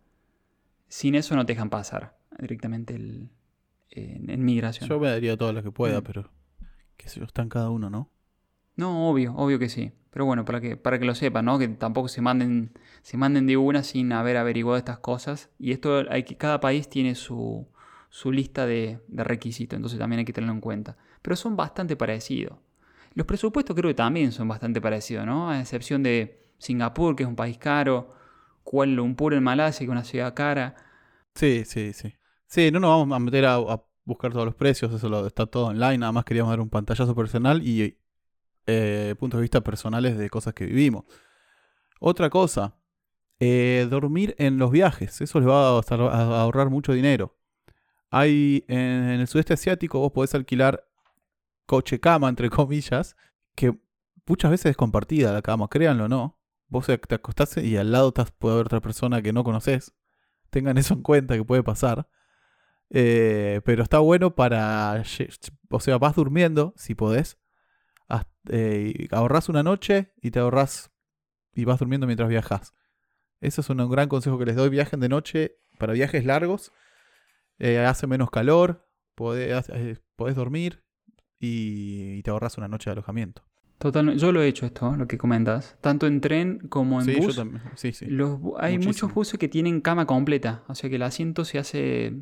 Sin 0.88 1.15
eso 1.15 1.36
no 1.36 1.45
te 1.45 1.53
dejan 1.53 1.69
pasar 1.69 2.17
directamente 2.39 2.95
el, 2.95 3.30
en, 3.89 4.43
migración. 4.43 4.89
Yo 4.89 4.99
me 4.99 5.10
daría 5.10 5.36
todo 5.38 5.53
lo 5.53 5.63
que 5.63 5.71
pueda, 5.71 6.01
mm. 6.01 6.03
pero 6.03 6.32
que 6.95 7.10
se 7.10 7.23
está 7.23 7.41
en 7.41 7.49
cada 7.49 7.69
uno, 7.69 7.89
¿no? 7.89 8.10
No, 8.75 9.10
obvio, 9.10 9.34
obvio 9.36 9.60
que 9.60 9.69
sí. 9.69 9.91
Pero 10.17 10.25
bueno, 10.25 10.45
para 10.45 10.60
que, 10.60 10.75
para 10.75 10.97
que 10.97 11.06
lo 11.06 11.13
sepan, 11.13 11.45
¿no? 11.45 11.60
Que 11.60 11.67
tampoco 11.67 12.08
se 12.08 12.21
manden, 12.21 12.71
se 13.03 13.17
manden 13.17 13.45
de 13.45 13.56
una 13.56 13.84
sin 13.84 14.12
haber 14.12 14.38
averiguado 14.38 14.75
estas 14.75 14.97
cosas. 14.97 15.51
Y 15.60 15.73
esto 15.73 16.06
hay 16.10 16.23
que, 16.23 16.36
cada 16.36 16.60
país 16.60 16.89
tiene 16.89 17.13
su, 17.13 17.67
su 18.10 18.32
lista 18.32 18.65
de, 18.65 18.99
requisitos, 19.10 19.77
entonces 19.77 19.99
también 19.99 20.17
hay 20.17 20.25
que 20.25 20.34
tenerlo 20.34 20.56
en 20.56 20.60
cuenta. 20.60 20.97
Pero 21.21 21.36
son 21.36 21.56
bastante 21.56 21.95
parecidos. 21.95 22.58
Los 23.13 23.27
presupuestos 23.27 23.75
creo 23.75 23.91
que 23.91 23.93
también 23.93 24.32
son 24.32 24.47
bastante 24.47 24.82
parecidos, 24.82 25.27
¿no? 25.27 25.51
A 25.51 25.60
excepción 25.60 26.01
de 26.01 26.41
Singapur, 26.58 27.15
que 27.15 27.21
es 27.21 27.30
un 27.30 27.36
país 27.36 27.60
caro, 27.60 28.15
Kuala 28.63 28.93
Lumpur 28.93 29.36
en 29.36 29.43
Malasia, 29.43 29.82
que 29.82 29.91
es 29.91 29.91
una 29.91 30.03
ciudad 30.03 30.34
cara. 30.34 30.73
Sí, 31.36 31.63
sí, 31.63 31.93
sí. 31.93 32.15
Sí, 32.47 32.71
no 32.71 32.80
nos 32.80 32.89
vamos 32.89 33.15
a 33.15 33.19
meter 33.19 33.45
a, 33.45 33.60
buscar 34.03 34.32
todos 34.32 34.45
los 34.47 34.56
precios, 34.56 34.91
eso 34.91 35.27
está 35.27 35.45
todo 35.45 35.67
online, 35.67 35.99
nada 35.99 36.12
más 36.12 36.25
queríamos 36.25 36.49
dar 36.49 36.60
un 36.60 36.69
pantallazo 36.69 37.13
personal 37.13 37.62
y 37.62 37.99
eh, 38.67 39.15
puntos 39.17 39.39
de 39.39 39.43
vista 39.43 39.62
personales 39.62 40.17
de 40.17 40.30
cosas 40.30 40.53
que 40.53 40.65
vivimos. 40.65 41.06
Otra 41.99 42.30
cosa, 42.30 42.77
eh, 43.39 43.88
dormir 43.89 44.36
en 44.38 44.58
los 44.58 44.71
viajes, 44.71 45.21
eso 45.21 45.39
les 45.39 45.47
va 45.47 45.80
a 45.80 46.41
ahorrar 46.41 46.69
mucho 46.69 46.93
dinero. 46.93 47.38
Hay 48.10 48.65
en, 48.67 48.80
el 49.19 49.27
sudeste 49.27 49.53
asiático 49.53 49.99
vos 49.99 50.12
podés 50.12 50.34
alquilar 50.36 50.88
coche 51.65 51.99
cama, 51.99 52.30
entre 52.30 52.49
comillas, 52.51 53.15
que 53.56 53.77
muchas 54.25 54.51
veces 54.51 54.71
es 54.71 54.77
compartida 54.77 55.34
la 55.34 55.41
cama, 55.41 55.67
créanlo 55.67 56.06
o 56.06 56.08
no. 56.10 56.39
Vos 56.69 56.86
te 56.88 57.15
acostás 57.15 57.58
y 57.58 57.77
al 57.77 57.91
lado 57.93 58.13
puede 58.13 58.56
haber 58.56 58.65
otra 58.65 58.82
persona 58.82 59.21
que 59.21 59.32
no 59.32 59.43
conoces. 59.45 59.93
Tengan 60.49 60.77
eso 60.77 60.95
en 60.95 61.01
cuenta 61.01 61.36
que 61.36 61.43
puede 61.45 61.63
pasar. 61.63 62.10
Eh, 62.89 63.62
pero 63.63 63.84
está 63.84 63.99
bueno 63.99 64.36
para. 64.36 65.03
O 65.69 65.80
sea, 65.80 65.97
vas 65.97 66.15
durmiendo, 66.15 66.73
si 66.75 66.93
podés. 66.93 67.38
Eh, 68.49 69.07
ahorrás 69.12 69.49
una 69.49 69.63
noche 69.63 70.13
y 70.21 70.31
te 70.31 70.39
ahorrás. 70.39 70.91
Y 71.53 71.65
vas 71.65 71.79
durmiendo 71.79 72.05
mientras 72.05 72.29
viajas. 72.29 72.73
Eso 73.39 73.62
es 73.62 73.69
un 73.69 73.89
gran 73.89 74.10
consejo 74.10 74.38
que 74.38 74.45
les 74.45 74.55
doy. 74.55 74.69
Viajen 74.69 74.99
de 74.99 75.10
noche 75.10 75.57
para 75.77 75.93
viajes 75.93 76.25
largos 76.25 76.71
eh, 77.60 77.79
hace 77.79 78.05
menos 78.05 78.29
calor, 78.29 78.88
podés, 79.15 79.69
eh, 79.69 79.97
dormir 80.36 80.83
y, 81.39 82.21
te 82.21 82.29
ahorras 82.29 82.57
una 82.57 82.67
noche 82.67 82.89
de 82.89 82.93
alojamiento. 82.93 83.43
Totalmente, 83.79 84.19
yo 84.19 84.31
lo 84.31 84.41
he 84.41 84.47
hecho 84.47 84.65
esto, 84.65 84.95
lo 84.95 85.07
que 85.07 85.17
comentas, 85.17 85.77
tanto 85.81 86.07
en 86.07 86.19
tren 86.21 86.60
como 86.67 86.99
en 86.99 87.05
sí, 87.05 87.15
bus. 87.15 87.36
Yo 87.36 87.43
también. 87.43 87.63
Sí, 87.75 87.93
sí. 87.93 88.07
hay 88.57 88.79
muchos 88.79 89.13
buses 89.13 89.39
que 89.39 89.47
tienen 89.47 89.81
cama 89.81 90.05
completa, 90.05 90.63
o 90.67 90.75
sea 90.75 90.89
que 90.89 90.95
el 90.95 91.03
asiento 91.03 91.45
se 91.45 91.60
hace 91.60 92.13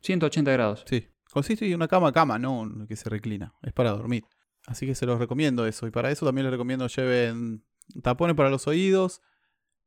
180 0.00 0.50
grados. 0.52 0.84
Sí, 0.86 1.08
consiste 1.30 1.66
en 1.66 1.74
una 1.74 1.88
cama 1.88 2.12
cama, 2.12 2.38
no 2.38 2.86
que 2.88 2.96
se 2.96 3.08
reclina, 3.10 3.54
es 3.62 3.72
para 3.72 3.90
dormir. 3.90 4.24
Así 4.66 4.86
que 4.86 4.94
se 4.94 5.06
los 5.06 5.18
recomiendo 5.18 5.66
eso. 5.66 5.86
Y 5.86 5.90
para 5.90 6.10
eso 6.10 6.24
también 6.24 6.44
les 6.44 6.52
recomiendo 6.52 6.86
lleven 6.86 7.64
tapones 8.02 8.36
para 8.36 8.50
los 8.50 8.66
oídos, 8.66 9.22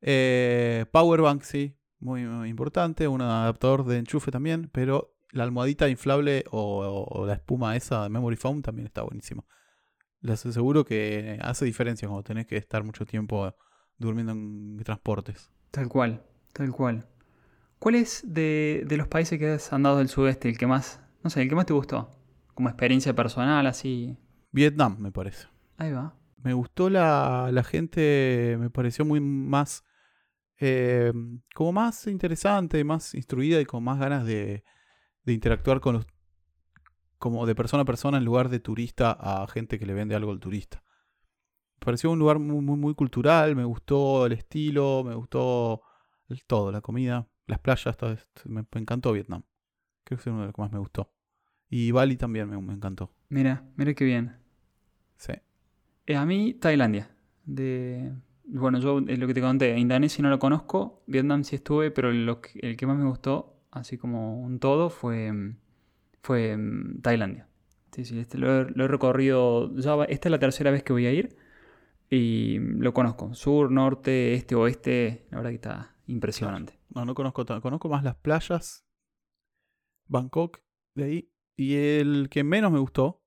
eh, 0.02 0.86
powerbank, 0.92 1.42
sí, 1.44 1.76
muy, 2.00 2.22
importante, 2.48 3.08
un 3.08 3.22
adaptador 3.22 3.86
de 3.86 3.98
enchufe 3.98 4.32
también, 4.32 4.70
pero 4.72 5.16
la 5.32 5.44
almohadita 5.44 5.90
inflable 5.90 6.46
o, 6.52 7.26
la 7.26 7.34
espuma 7.34 7.76
esa 7.76 8.04
de 8.04 8.10
Memory 8.10 8.36
Foam 8.36 8.62
también 8.62 8.86
está 8.86 9.02
buenísimo. 9.04 9.46
les 10.22 10.46
aseguro 10.46 10.86
que 10.86 11.40
hace 11.42 11.66
diferencia 11.66 12.08
cuando 12.08 12.24
tenés 12.24 12.46
que 12.48 12.58
estar 12.58 12.84
mucho 12.84 13.06
tiempo 13.06 13.54
durmiendo 13.98 14.34
en 14.34 14.82
transportes. 14.84 15.52
Tal 15.72 15.88
cual, 15.88 16.24
tal 16.54 16.72
cual. 16.72 17.08
¿Cuál 17.80 17.96
es 17.96 18.24
de, 18.26 18.84
de 18.88 18.98
los 18.98 19.08
países 19.08 19.38
que 19.40 19.50
has 19.50 19.74
andado 19.74 19.98
del 19.98 20.10
sudeste 20.10 20.50
el 20.50 20.58
que 20.58 20.68
más, 20.68 21.02
no 21.24 21.30
sé, 21.30 21.42
el 21.42 21.50
que 21.50 21.56
más 21.56 21.66
te 21.66 21.74
gustó? 21.74 22.12
Como 22.54 22.70
experiencia 22.70 23.14
personal, 23.14 23.68
así. 23.68 24.18
Vietnam, 24.56 24.96
me 25.00 25.12
parece. 25.12 25.48
Ahí 25.76 25.91
va. 25.91 26.15
Me 26.41 26.54
gustó 26.54 26.89
la, 26.89 27.50
la 27.52 27.63
gente, 27.65 28.56
me 28.58 28.70
pareció 28.70 29.04
muy 29.04 29.20
más, 29.20 29.84
eh, 30.62 31.12
como 31.54 31.74
más 31.74 32.08
interesante, 32.08 32.82
más 32.86 33.15
instruida 33.15 33.60
y 33.60 33.65
con 33.65 33.84
más 33.84 34.00
ganas 34.00 34.26
de, 34.26 34.63
de 35.24 35.34
interactuar 35.34 35.82
con 35.82 35.96
los, 35.96 36.08
como 37.18 37.46
de 37.46 37.54
persona 37.54 37.84
a 37.84 37.86
persona 37.86 38.18
en 38.18 38.24
lugar 38.24 38.48
de 38.48 38.62
turista 38.62 39.12
a 39.12 39.46
gente 39.48 39.78
que 39.78 39.86
le 39.86 39.94
vende 39.94 40.15
algo 40.15 40.32
al 40.32 40.39
turista. 40.39 40.86
Me 41.80 41.86
pareció 41.86 42.12
un 42.12 42.20
lugar 42.20 42.39
muy, 42.39 42.62
muy, 42.62 42.78
muy 42.78 42.96
cultural, 42.96 43.58
me 43.58 43.65
gustó 43.65 44.26
el 44.26 44.32
estilo, 44.32 45.04
me 45.04 45.15
gustó 45.15 45.82
el 46.30 46.46
todo, 46.46 46.72
la 46.72 46.80
comida, 46.80 47.28
las 47.46 47.60
playas, 47.60 47.98
todo. 47.98 48.15
Me, 48.46 48.62
me 48.62 48.82
encantó 48.82 49.12
Vietnam. 49.12 49.44
Creo 50.06 50.18
que 50.18 50.22
es 50.22 50.28
uno 50.28 50.39
de 50.39 50.46
los 50.46 50.56
que 50.56 50.62
más 50.62 50.72
me 50.72 50.80
gustó. 50.80 51.12
Y 51.68 51.91
Bali 51.91 52.15
también 52.15 52.50
me, 52.50 52.58
me 52.62 52.74
encantó. 52.74 53.12
Mira, 53.28 53.68
mira 53.76 53.94
qué 53.94 54.06
bien. 54.06 54.45
Sí. 55.17 55.34
Eh, 56.08 56.15
a 56.15 56.25
mí, 56.25 56.54
Tailandia. 56.56 57.10
De, 57.45 58.12
bueno, 58.45 58.80
yo 58.80 58.99
es 59.08 59.19
lo 59.19 59.28
que 59.28 59.34
te 59.34 59.41
conté, 59.41 59.78
Indonesia 59.78 60.21
no 60.23 60.30
lo 60.30 60.39
conozco, 60.39 61.04
Vietnam 61.08 61.43
sí 61.43 61.56
estuve, 61.56 61.91
pero 61.91 62.12
lo 62.12 62.41
que- 62.41 62.60
el 62.62 62.75
que 62.78 62.88
más 62.88 62.97
me 62.97 63.06
gustó, 63.06 63.60
así 63.71 63.97
como 63.97 64.41
un 64.41 64.60
todo, 64.60 64.89
fue, 64.89 65.32
mm, 65.32 65.58
fue 66.21 66.58
mm, 66.58 67.01
Tailandia. 67.01 67.47
Sí, 67.91 68.04
sí, 68.06 68.19
este 68.19 68.38
lo, 68.38 68.62
he- 68.62 68.71
lo 68.71 68.86
he 68.86 68.88
recorrido, 68.88 69.73
ya 69.78 69.95
va- 69.95 70.06
esta 70.06 70.28
es 70.30 70.32
la 70.32 70.39
tercera 70.39 70.71
vez 70.71 70.84
que 70.84 70.93
voy 70.93 71.06
a 71.06 71.12
ir 71.12 71.36
y 72.10 72.60
lo 72.60 72.93
conozco. 72.93 73.34
Sur, 73.34 73.71
norte, 73.71 74.34
este, 74.34 74.56
oeste, 74.56 75.25
la 75.32 75.38
verdad 75.38 75.49
que 75.51 75.56
está 75.56 75.95
impresionante. 76.08 76.80
No, 76.93 77.06
no 77.06 77.15
conozco 77.15 77.45
tan- 77.45 77.62
Conozco 77.62 77.89
más 77.89 78.04
las 78.04 78.15
playas. 78.15 78.86
Bangkok, 80.08 80.60
de 80.93 81.04
ahí. 81.04 81.30
Y 81.58 81.75
el 81.75 82.28
que 82.30 82.43
menos 82.43 82.71
me 82.71 82.80
gustó 82.80 83.23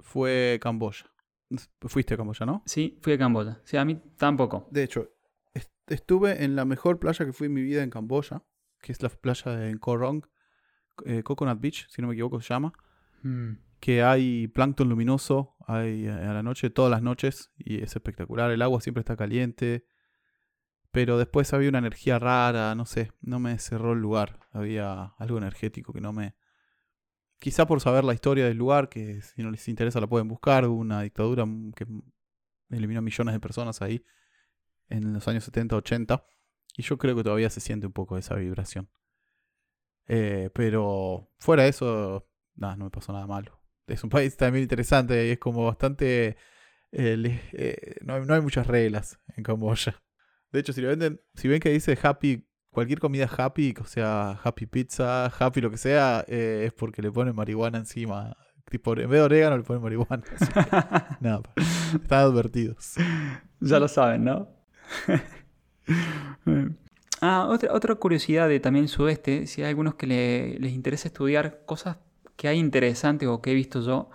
fue 0.00 0.58
Camboya. 0.60 1.06
Fuiste 1.82 2.14
a 2.14 2.16
Camboya, 2.16 2.44
¿no? 2.46 2.62
Sí, 2.66 2.98
fui 3.02 3.12
a 3.12 3.18
Camboya. 3.18 3.60
Sí, 3.64 3.76
a 3.76 3.84
mí 3.84 4.00
tampoco. 4.16 4.68
De 4.70 4.82
hecho, 4.82 5.10
est- 5.54 5.70
estuve 5.86 6.42
en 6.44 6.56
la 6.56 6.64
mejor 6.64 6.98
playa 6.98 7.24
que 7.24 7.32
fui 7.32 7.46
en 7.46 7.52
mi 7.54 7.62
vida 7.62 7.82
en 7.82 7.90
Camboya, 7.90 8.42
que 8.80 8.92
es 8.92 9.02
la 9.02 9.08
playa 9.08 9.52
de 9.52 9.78
Koh 9.78 9.96
Rong, 9.96 10.24
eh, 11.04 11.22
Coconut 11.22 11.60
Beach, 11.60 11.86
si 11.88 12.02
no 12.02 12.08
me 12.08 12.14
equivoco 12.14 12.40
se 12.40 12.48
llama, 12.48 12.72
Mm, 13.22 13.52
que 13.80 14.02
hay 14.02 14.46
plancton 14.48 14.88
luminoso, 14.88 15.54
hay 15.66 16.06
eh, 16.06 16.10
a 16.10 16.32
la 16.32 16.42
noche, 16.42 16.70
todas 16.70 16.90
las 16.90 17.02
noches, 17.02 17.50
y 17.56 17.82
es 17.82 17.94
espectacular. 17.96 18.50
El 18.50 18.62
agua 18.62 18.80
siempre 18.80 19.00
está 19.00 19.16
caliente, 19.16 19.84
pero 20.90 21.18
después 21.18 21.52
había 21.52 21.68
una 21.68 21.78
energía 21.78 22.18
rara, 22.18 22.74
no 22.74 22.86
sé, 22.86 23.12
no 23.20 23.38
me 23.38 23.58
cerró 23.58 23.92
el 23.92 23.98
lugar. 24.00 24.40
Había 24.52 25.14
algo 25.18 25.38
energético 25.38 25.92
que 25.92 26.00
no 26.00 26.12
me... 26.12 26.34
Quizá 27.38 27.66
por 27.66 27.80
saber 27.80 28.04
la 28.04 28.14
historia 28.14 28.46
del 28.46 28.56
lugar, 28.56 28.88
que 28.88 29.20
si 29.22 29.42
no 29.42 29.50
les 29.50 29.68
interesa 29.68 30.00
la 30.00 30.06
pueden 30.06 30.28
buscar, 30.28 30.64
hubo 30.66 30.80
una 30.80 31.02
dictadura 31.02 31.44
mm, 31.44 31.72
que 31.72 31.86
eliminó 32.70 33.02
millones 33.02 33.34
de 33.34 33.40
personas 33.40 33.82
ahí 33.82 34.04
en 34.88 35.12
los 35.12 35.26
años 35.28 35.44
70, 35.44 35.76
80, 35.76 36.24
y 36.76 36.82
yo 36.82 36.98
creo 36.98 37.16
que 37.16 37.22
todavía 37.22 37.50
se 37.50 37.60
siente 37.60 37.86
un 37.86 37.92
poco 37.92 38.16
esa 38.16 38.34
vibración. 38.36 38.88
Eh, 40.08 40.50
pero 40.54 41.30
fuera 41.38 41.64
de 41.64 41.70
eso, 41.70 42.28
nada, 42.54 42.76
no 42.76 42.84
me 42.84 42.90
pasó 42.90 43.12
nada 43.12 43.26
malo. 43.26 43.60
Es 43.86 44.02
un 44.04 44.10
país 44.10 44.36
también 44.36 44.62
interesante 44.62 45.26
y 45.26 45.30
es 45.30 45.38
como 45.38 45.64
bastante... 45.66 46.36
eh, 46.92 47.40
eh, 47.52 47.96
no, 48.02 48.14
hay, 48.14 48.24
no 48.24 48.34
hay 48.34 48.40
muchas 48.40 48.66
reglas 48.66 49.18
en 49.36 49.44
Camboya. 49.44 50.02
De 50.52 50.60
hecho, 50.60 50.72
si 50.72 50.80
lo 50.80 50.88
venden, 50.88 51.20
si 51.34 51.48
ven 51.48 51.60
que 51.60 51.70
dice 51.70 51.98
happy, 52.00 52.45
cualquier 52.76 53.00
comida 53.00 53.28
happy, 53.38 53.74
o 53.80 53.84
sea, 53.86 54.38
happy 54.44 54.66
pizza, 54.66 55.26
happy 55.26 55.60
lo 55.62 55.70
que 55.70 55.78
sea, 55.78 56.24
eh, 56.28 56.64
es 56.66 56.72
porque 56.74 57.00
le 57.02 57.10
ponen 57.10 57.34
marihuana 57.34 57.78
encima. 57.78 58.36
Tipo, 58.70 58.92
en 58.92 59.08
vez 59.08 59.20
de 59.20 59.22
orégano 59.22 59.56
le 59.56 59.62
ponen 59.64 59.82
marihuana. 59.82 60.22
Así 60.34 60.52
que, 60.52 60.60
nada, 61.20 61.40
están 61.94 62.18
advertidos. 62.20 62.94
Ya 63.60 63.78
lo 63.80 63.88
saben, 63.88 64.24
¿no? 64.24 64.48
ah, 67.20 67.46
otra, 67.50 67.72
otra 67.72 67.94
curiosidad 67.94 68.48
de 68.48 68.60
también 68.60 68.88
sudeste, 68.88 69.46
si 69.46 69.62
hay 69.62 69.68
algunos 69.70 69.94
que 69.94 70.06
le- 70.06 70.58
les 70.58 70.72
interesa 70.72 71.08
estudiar 71.08 71.62
cosas 71.66 71.98
que 72.36 72.48
hay 72.48 72.58
interesantes 72.58 73.28
o 73.28 73.40
que 73.40 73.52
he 73.52 73.54
visto 73.54 73.80
yo. 73.80 74.10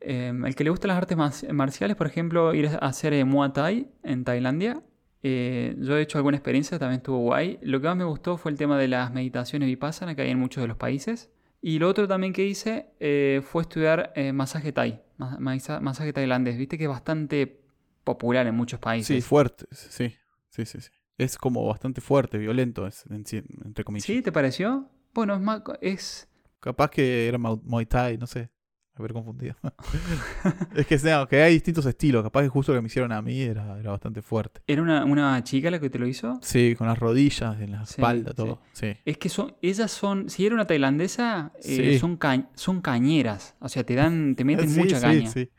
eh, 0.00 0.32
el 0.46 0.54
que 0.56 0.64
le 0.64 0.70
gustan 0.70 0.88
las 0.88 0.96
artes 0.98 1.16
marciales, 1.52 1.96
por 1.96 2.06
ejemplo, 2.08 2.54
ir 2.54 2.66
a 2.68 2.76
hacer 2.86 3.12
eh, 3.14 3.24
Muay 3.24 3.52
Thai 3.52 3.88
en 4.02 4.24
Tailandia. 4.24 4.82
Eh, 5.22 5.74
yo 5.78 5.96
he 5.96 6.02
hecho 6.02 6.18
alguna 6.18 6.36
experiencia, 6.36 6.78
también 6.78 6.98
estuvo 6.98 7.18
guay. 7.18 7.58
Lo 7.62 7.80
que 7.80 7.86
más 7.88 7.96
me 7.96 8.04
gustó 8.04 8.36
fue 8.36 8.50
el 8.50 8.58
tema 8.58 8.78
de 8.78 8.88
las 8.88 9.12
meditaciones 9.12 9.66
vipassana 9.66 10.14
que 10.14 10.22
hay 10.22 10.30
en 10.30 10.38
muchos 10.38 10.62
de 10.62 10.68
los 10.68 10.76
países. 10.76 11.30
Y 11.60 11.78
lo 11.78 11.88
otro 11.88 12.08
también 12.08 12.32
que 12.32 12.44
hice 12.44 12.86
eh, 12.98 13.40
fue 13.44 13.62
estudiar 13.62 14.12
eh, 14.16 14.32
masaje 14.32 14.72
Thai, 14.72 15.00
ma- 15.16 15.38
masa- 15.38 15.80
masaje 15.80 16.12
tailandés. 16.12 16.58
Viste 16.58 16.76
que 16.76 16.84
es 16.84 16.90
bastante 16.90 17.60
popular 18.02 18.46
en 18.48 18.54
muchos 18.56 18.80
países. 18.80 19.16
Sí, 19.16 19.20
fuerte. 19.22 19.66
Sí, 19.70 20.14
sí, 20.48 20.66
sí, 20.66 20.80
sí. 20.80 20.90
Es 21.18 21.38
como 21.38 21.64
bastante 21.66 22.00
fuerte, 22.00 22.36
violento, 22.38 22.86
es, 22.86 23.04
entre 23.10 23.84
comillas. 23.84 24.06
¿Sí? 24.06 24.22
¿Te 24.22 24.32
pareció? 24.32 24.88
Bueno, 25.14 25.34
es 25.34 25.40
más... 25.40 25.62
Es... 25.80 26.28
Capaz 26.58 26.90
que 26.90 27.28
era 27.28 27.38
Muay 27.38 27.86
Thai, 27.86 28.18
no 28.18 28.26
sé. 28.26 28.50
Haber 28.94 29.12
confundido. 29.14 29.54
es 30.74 30.86
que, 30.86 30.96
no, 31.10 31.26
que 31.26 31.42
hay 31.42 31.54
distintos 31.54 31.86
estilos. 31.86 32.22
Capaz 32.22 32.42
que 32.42 32.48
justo 32.48 32.72
lo 32.72 32.78
que 32.78 32.82
me 32.82 32.86
hicieron 32.88 33.10
a 33.12 33.22
mí 33.22 33.40
era, 33.40 33.78
era 33.78 33.90
bastante 33.90 34.20
fuerte. 34.22 34.60
¿Era 34.66 34.82
una, 34.82 35.04
una 35.04 35.42
chica 35.44 35.70
la 35.70 35.80
que 35.80 35.88
te 35.90 35.98
lo 35.98 36.06
hizo? 36.06 36.38
Sí, 36.42 36.74
con 36.76 36.86
las 36.86 36.98
rodillas, 36.98 37.58
en 37.60 37.72
la 37.72 37.86
Sí, 37.86 37.92
espalda, 37.94 38.32
todo. 38.34 38.60
Sí. 38.72 38.94
Es 39.04 39.16
que 39.18 39.28
son, 39.28 39.54
ellas 39.62 39.90
son, 39.90 40.28
si 40.28 40.44
era 40.44 40.54
una 40.54 40.66
tailandesa, 40.66 41.52
eh, 41.64 41.98
son, 41.98 42.16
ca- 42.16 42.50
son 42.54 42.80
cañeras. 42.82 43.54
O 43.60 43.68
sea, 43.68 43.84
te 43.84 43.94
dan, 43.94 44.34
te 44.36 44.44
meten 44.44 44.70
mucha 44.76 45.00
caña. 45.00 45.30
sí, 45.30 45.50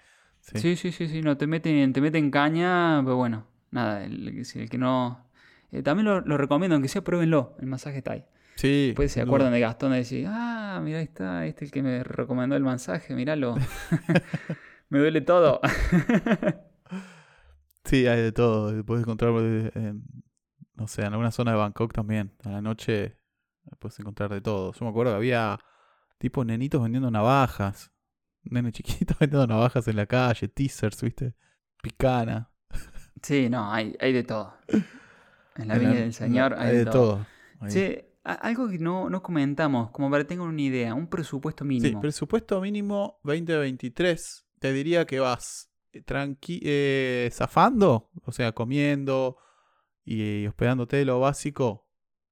sí. 0.41 0.59
Sí, 0.59 0.75
sí, 0.75 0.91
sí, 0.91 1.07
sí, 1.07 1.21
no, 1.21 1.35
te 1.37 1.47
meten, 1.47 1.91
te 1.93 2.01
meten 2.01 2.29
caña, 2.29 3.01
pero 3.03 3.15
bueno, 3.15 3.47
nada, 3.71 4.03
el, 4.05 4.27
el 4.55 4.69
que 4.69 4.77
no... 4.77 5.25
eh, 5.71 5.81
también 5.81 6.05
lo, 6.05 6.21
lo 6.21 6.37
recomiendo, 6.37 6.75
aunque 6.75 6.89
sea 6.89 7.03
pruébenlo, 7.03 7.55
el 7.59 7.65
masaje 7.67 8.01
Thai. 8.01 8.25
Sí, 8.63 8.87
Después 8.87 9.11
se 9.11 9.19
acuerdan 9.19 9.51
de 9.51 9.59
Gastón 9.59 9.91
de 9.91 9.97
decir, 9.97 10.25
ah, 10.29 10.79
mira, 10.81 10.99
ahí 10.99 11.03
está, 11.03 11.45
este 11.45 11.65
es 11.65 11.67
el 11.67 11.73
que 11.73 11.83
me 11.83 12.01
recomendó 12.01 12.55
el 12.55 12.63
masaje, 12.63 13.13
míralo. 13.13 13.55
me 14.89 14.99
duele 14.99 15.19
todo. 15.19 15.59
Sí, 17.83 18.07
hay 18.07 18.21
de 18.21 18.31
todo. 18.31 18.85
Puedes 18.85 19.03
encontrar, 19.03 19.33
eh, 19.41 19.69
en, 19.75 20.03
no 20.75 20.87
sé, 20.87 21.01
en 21.01 21.07
alguna 21.07 21.31
zona 21.31 21.51
de 21.51 21.57
Bangkok 21.57 21.91
también. 21.91 22.31
A 22.45 22.51
la 22.51 22.61
noche 22.61 23.17
puedes 23.79 23.99
encontrar 23.99 24.29
de 24.29 24.39
todo. 24.39 24.71
Yo 24.71 24.85
me 24.85 24.91
acuerdo 24.91 25.11
que 25.11 25.17
había 25.17 25.59
tipo 26.17 26.45
nenitos 26.45 26.81
vendiendo 26.81 27.11
navajas. 27.11 27.91
Un 28.45 28.53
nene 28.53 28.71
chiquito 28.71 29.13
vendiendo 29.19 29.45
navajas 29.45 29.85
en 29.89 29.97
la 29.97 30.05
calle, 30.05 30.47
teasers, 30.47 31.01
¿viste? 31.01 31.35
Picana. 31.81 32.49
sí, 33.21 33.49
no, 33.49 33.73
hay, 33.73 33.93
hay 33.99 34.13
de 34.13 34.23
todo. 34.23 34.53
En 35.57 35.67
la 35.67 35.73
En 35.73 35.79
viña 35.81 35.93
del 35.95 36.13
Señor 36.13 36.53
hay, 36.57 36.77
de 36.77 36.85
todo. 36.85 37.25
Che, 37.67 38.07
a- 38.09 38.12
algo 38.23 38.69
que 38.69 38.79
no, 38.79 39.09
no 39.09 39.21
comentamos, 39.21 39.91
como 39.91 40.09
para 40.09 40.23
que 40.23 40.29
tengan 40.29 40.47
una 40.47 40.61
idea, 40.61 40.93
un 40.93 41.07
presupuesto 41.07 41.63
Sí, 41.63 41.67
mínimo. 41.67 41.99
presupuesto 42.01 42.61
mínimo 42.61 43.19
2023. 43.23 44.45
Te 44.59 44.71
diría 44.73 45.05
que 45.05 45.19
vas 45.19 45.69
tranqui 46.05 46.59
eh, 46.63 47.29
zafando, 47.31 48.09
o 48.23 48.31
sea, 48.31 48.51
comiendo 48.53 49.37
y 50.05 50.47
hospedándote 50.47 51.03
lo 51.05 51.19
básico. 51.19 51.87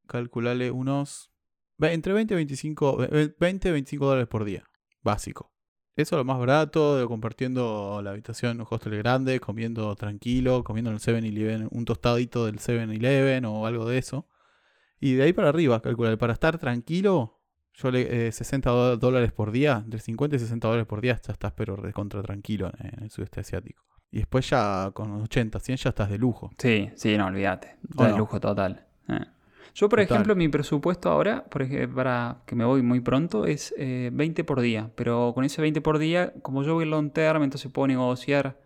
Calculale 0.08 0.72
unos 0.72 1.32
entre 1.80 2.14
20 2.14 2.34
y 2.34 2.38
25, 2.38 3.04
eh, 3.04 3.36
20 3.40 3.70
y 3.70 3.72
25 3.72 4.06
dólares 4.06 4.28
por 4.28 4.46
día. 4.46 4.66
Básico. 5.02 5.52
Eso 5.96 6.16
es 6.16 6.20
lo 6.20 6.24
más 6.26 6.40
barato, 6.40 6.98
de 6.98 7.06
compartiendo 7.06 8.02
la 8.04 8.12
habitación 8.12 8.52
en 8.54 8.62
un 8.62 8.68
hostel 8.70 8.98
grande, 8.98 9.40
comiendo 9.40 9.94
tranquilo, 9.96 10.64
comiendo 10.64 10.90
en 10.90 10.96
el 10.96 11.02
7-Eleven, 11.02 11.68
un 11.70 11.86
tostadito 11.86 12.46
del 12.46 12.60
7-Eleven 12.60 13.46
o 13.46 13.66
algo 13.66 13.88
de 13.88 13.98
eso. 13.98 14.28
Y 15.02 15.16
de 15.16 15.24
ahí 15.24 15.34
para 15.34 15.50
arriba, 15.50 15.82
calcular, 15.82 16.18
para 16.18 16.32
estar 16.34 16.58
tranquilo, 16.58 17.40
yo 17.74 17.92
le, 17.92 18.28
eh, 18.28 18.32
60 18.32 18.70
do- 18.70 18.98
dólares 18.98 19.32
por 19.34 19.52
día, 19.52 19.82
entre 19.84 20.00
50 20.00 20.36
y 20.36 20.40
60 20.40 20.68
dólares 20.68 20.88
por 20.88 21.02
día, 21.02 21.20
ya 21.26 21.34
estás 21.34 21.52
pero 21.54 21.76
recontra 21.76 22.22
tranquilo 22.22 22.72
en, 22.80 23.04
el 23.04 23.10
sudeste 23.10 23.40
asiático. 23.42 23.84
Y 24.12 24.18
después 24.20 24.50
ya 24.50 24.92
con 24.94 25.12
80, 25.22 25.60
100 25.60 25.78
ya 25.78 25.90
estás 25.90 26.10
de 26.10 26.18
lujo. 26.18 26.52
Sí, 26.58 26.90
sí, 26.96 27.18
no, 27.18 27.26
olvídate. 27.28 27.78
¿O 27.98 28.04
De 28.06 28.16
lujo 28.16 28.40
total. 28.40 28.86
Eh. 29.10 29.20
Yo, 29.74 29.88
por 29.88 30.00
Total. 30.00 30.16
ejemplo, 30.18 30.36
mi 30.36 30.50
presupuesto 30.50 31.10
ahora, 31.10 31.46
por 31.46 31.62
ej- 31.62 31.88
para 31.88 32.42
que 32.46 32.56
me 32.56 32.66
voy 32.66 32.82
muy 32.82 33.00
pronto, 33.00 33.46
es 33.46 33.74
eh, 33.78 34.10
20 34.14 34.44
por 34.44 34.60
día. 34.60 34.92
Pero 34.96 35.32
con 35.34 35.46
ese 35.46 35.62
20 35.62 35.80
por 35.80 35.98
día, 35.98 36.34
como 36.42 36.62
yo 36.64 36.74
voy 36.74 36.84
long 36.86 37.10
term, 37.12 37.42
entonces 37.42 37.72
puedo 37.72 37.88
negociar 37.88 38.60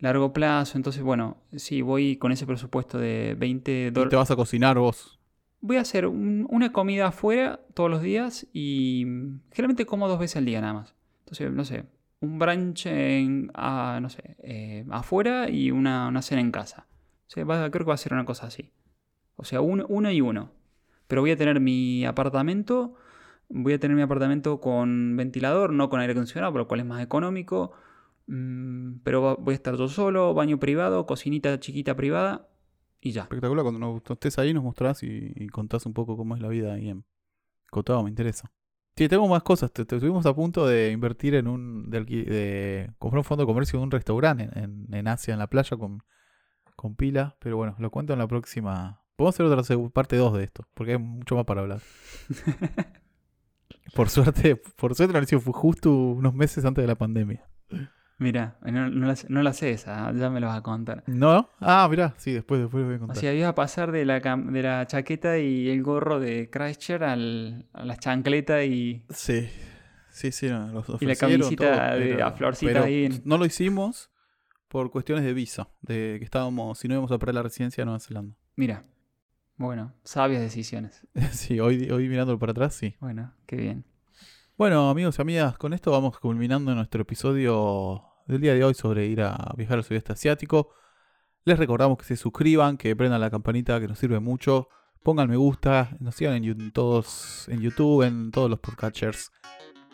largo 0.00 0.32
plazo. 0.32 0.76
Entonces, 0.78 1.02
bueno, 1.02 1.36
sí, 1.56 1.80
voy 1.82 2.16
con 2.16 2.32
ese 2.32 2.44
presupuesto 2.44 2.98
de 2.98 3.36
20 3.38 3.86
Y 3.86 3.90
dólares. 3.90 4.10
te 4.10 4.16
vas 4.16 4.30
a 4.32 4.36
cocinar 4.36 4.78
vos. 4.78 5.19
Voy 5.60 5.76
a 5.76 5.80
hacer 5.82 6.06
un- 6.06 6.46
una 6.50 6.72
comida 6.72 7.08
afuera 7.08 7.60
todos 7.74 7.90
los 7.90 8.02
días 8.02 8.46
y 8.52 9.04
mm, 9.06 9.40
generalmente 9.52 9.86
como 9.86 10.08
dos 10.08 10.18
veces 10.18 10.36
al 10.36 10.46
día 10.46 10.60
nada 10.60 10.72
más. 10.74 10.94
Entonces, 11.20 11.52
no 11.52 11.64
sé, 11.64 11.84
un 12.20 12.38
brunch 12.38 12.86
en, 12.86 13.50
ah, 13.54 13.98
no 14.02 14.08
sé, 14.08 14.36
eh, 14.42 14.86
afuera 14.90 15.48
y 15.50 15.70
una, 15.70 16.08
una 16.08 16.22
cena 16.22 16.40
en 16.40 16.50
casa. 16.50 16.86
O 17.36 17.46
va- 17.46 17.70
creo 17.70 17.84
que 17.84 17.88
va 17.90 17.94
a 17.94 17.98
ser 17.98 18.12
una 18.14 18.24
cosa 18.24 18.46
así. 18.46 18.72
O 19.36 19.44
sea, 19.44 19.60
uno, 19.60 19.86
uno 19.88 20.10
y 20.10 20.20
uno. 20.20 20.52
Pero 21.06 21.22
voy 21.22 21.30
a 21.32 21.36
tener 21.36 21.60
mi 21.60 22.04
apartamento, 22.04 22.94
voy 23.48 23.72
a 23.74 23.78
tener 23.80 23.96
mi 23.96 24.02
apartamento 24.02 24.60
con 24.60 25.16
ventilador, 25.16 25.72
no 25.72 25.88
con 25.90 26.00
aire 26.00 26.12
acondicionado, 26.12 26.52
por 26.52 26.60
lo 26.62 26.68
cual 26.68 26.80
es 26.80 26.86
más 26.86 27.02
económico. 27.02 27.72
Mm, 28.26 28.98
pero 29.04 29.36
voy 29.38 29.52
a 29.52 29.56
estar 29.56 29.76
yo 29.76 29.88
solo, 29.88 30.34
baño 30.34 30.58
privado, 30.60 31.06
cocinita 31.06 31.58
chiquita 31.60 31.96
privada 31.96 32.48
y 33.00 33.12
ya. 33.12 33.22
Espectacular, 33.22 33.62
cuando 33.64 33.80
nos- 33.80 34.02
estés 34.10 34.38
ahí 34.38 34.52
nos 34.54 34.62
mostrás 34.64 35.02
y, 35.02 35.32
y 35.36 35.48
contás 35.48 35.86
un 35.86 35.92
poco 35.94 36.16
cómo 36.16 36.34
es 36.36 36.42
la 36.42 36.48
vida 36.48 36.74
ahí 36.74 36.88
en 36.90 37.04
Cotado, 37.70 38.02
me 38.02 38.10
interesa. 38.10 38.50
Sí, 38.96 39.08
tengo 39.08 39.28
más 39.28 39.42
cosas. 39.44 39.72
Te, 39.72 39.84
te- 39.84 39.94
estuvimos 39.96 40.26
a 40.26 40.34
punto 40.34 40.66
de 40.66 40.90
invertir 40.90 41.34
en 41.36 41.46
un. 41.46 41.88
de, 41.88 42.90
comprar 42.98 43.18
un 43.20 43.24
fondo 43.24 43.44
de 43.44 43.46
comercio 43.46 43.78
de 43.78 43.84
un 43.84 43.90
restaurante 43.90 44.44
en, 44.52 44.58
en- 44.58 44.94
en 44.94 45.08
Asia, 45.08 45.32
en 45.32 45.38
la 45.38 45.46
playa, 45.46 45.76
con, 45.76 46.02
con 46.76 46.96
pila. 46.96 47.36
Pero 47.40 47.56
bueno, 47.56 47.76
lo 47.78 47.90
cuento 47.90 48.12
en 48.12 48.18
la 48.18 48.26
próxima. 48.26 49.02
Podemos 49.16 49.34
hacer 49.36 49.46
otra 49.46 49.90
parte 49.92 50.16
2 50.16 50.36
de 50.36 50.44
esto, 50.44 50.66
porque 50.74 50.92
hay 50.92 50.98
mucho 50.98 51.36
más 51.36 51.44
para 51.44 51.60
hablar. 51.60 51.80
por 53.94 54.08
suerte, 54.08 54.56
por 54.56 54.94
suerte 54.94 55.12
lo 55.16 55.22
hicimos, 55.22 55.44
fue 55.44 55.52
justo 55.52 55.92
unos 55.92 56.34
meses 56.34 56.64
antes 56.64 56.82
de 56.82 56.88
la 56.88 56.96
pandemia. 56.96 57.46
Mira, 58.20 58.58
no, 58.62 58.90
no 58.90 59.06
la, 59.06 59.14
no 59.30 59.42
la 59.42 59.52
sé 59.54 59.70
esa, 59.70 60.12
ya 60.12 60.28
me 60.28 60.40
lo 60.40 60.46
vas 60.48 60.58
a 60.58 60.62
contar. 60.62 61.02
¿No? 61.06 61.48
Ah, 61.58 61.88
mirá, 61.90 62.12
sí, 62.18 62.32
después, 62.32 62.60
después 62.60 62.84
voy 62.84 62.92
a 62.92 62.96
O 62.96 63.00
contar. 63.00 63.16
sea, 63.16 63.32
iba 63.32 63.48
a 63.48 63.54
pasar 63.54 63.92
de 63.92 64.04
la, 64.04 64.20
cam- 64.20 64.50
de 64.50 64.62
la 64.62 64.86
chaqueta 64.86 65.38
y 65.38 65.70
el 65.70 65.82
gorro 65.82 66.20
de 66.20 66.50
Christchurch 66.50 67.00
al, 67.02 67.66
a 67.72 67.82
la 67.84 67.96
chancleta 67.96 68.62
y, 68.62 69.06
Sí, 69.08 69.48
sí, 70.10 70.32
sí, 70.32 70.48
no, 70.50 70.68
los 70.70 71.00
y 71.00 71.06
la 71.06 71.16
camisita 71.16 71.86
todo, 71.88 71.98
de 71.98 72.08
pero- 72.14 72.26
a 72.26 72.32
florcita 72.32 72.72
pero 72.74 72.84
ahí. 72.84 73.06
en- 73.06 73.22
No 73.24 73.38
lo 73.38 73.46
hicimos 73.46 74.10
por 74.68 74.90
cuestiones 74.90 75.24
de 75.24 75.32
visa, 75.32 75.70
de 75.80 76.16
que 76.18 76.24
estábamos, 76.24 76.78
si 76.78 76.88
no 76.88 76.94
íbamos 76.94 77.10
a 77.12 77.18
perder 77.18 77.34
la 77.36 77.42
residencia 77.42 77.80
de 77.80 77.86
Nueva 77.86 78.00
Zelanda. 78.00 78.36
Mira, 78.54 78.84
bueno, 79.56 79.94
sabias 80.04 80.42
decisiones. 80.42 81.06
sí, 81.32 81.58
hoy, 81.58 81.90
hoy 81.90 82.06
mirándolo 82.06 82.38
para 82.38 82.52
atrás, 82.52 82.74
sí. 82.74 82.96
Bueno, 83.00 83.32
qué 83.46 83.56
bien. 83.56 83.86
Bueno, 84.58 84.90
amigos 84.90 85.18
y 85.18 85.22
amigas, 85.22 85.56
con 85.56 85.72
esto 85.72 85.90
vamos 85.90 86.18
culminando 86.18 86.74
nuestro 86.74 87.00
episodio 87.00 88.04
del 88.30 88.40
día 88.40 88.54
de 88.54 88.64
hoy 88.64 88.74
sobre 88.74 89.06
ir 89.06 89.22
a 89.22 89.52
viajar 89.56 89.78
al 89.78 89.84
sudeste 89.84 90.12
asiático. 90.12 90.70
Les 91.44 91.58
recordamos 91.58 91.98
que 91.98 92.04
se 92.04 92.16
suscriban, 92.16 92.76
que 92.76 92.94
prendan 92.94 93.20
la 93.20 93.30
campanita, 93.30 93.80
que 93.80 93.88
nos 93.88 93.98
sirve 93.98 94.20
mucho. 94.20 94.68
Pongan 95.02 95.28
me 95.28 95.36
gusta, 95.36 95.96
nos 95.98 96.14
sigan 96.14 96.44
en, 96.44 96.70
todos, 96.72 97.48
en 97.48 97.60
YouTube, 97.60 98.02
en 98.02 98.30
todos 98.30 98.48
los 98.48 98.60
podcatchers. 98.60 99.32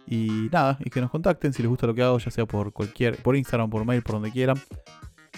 Y 0.07 0.49
nada, 0.53 0.79
y 0.85 0.91
que 0.91 1.01
nos 1.01 1.11
contacten 1.11 1.53
si 1.53 1.63
les 1.63 1.69
gusta 1.69 1.87
lo 1.87 1.95
que 1.95 2.03
hago, 2.03 2.19
ya 2.19 2.31
sea 2.31 2.47
por 2.47 2.73
cualquier, 2.73 3.23
por 3.23 3.37
Instagram, 3.37 3.71
por 3.71 3.85
mail, 3.85 4.03
por 4.03 4.17
donde 4.17 4.31
quieran. 4.31 4.57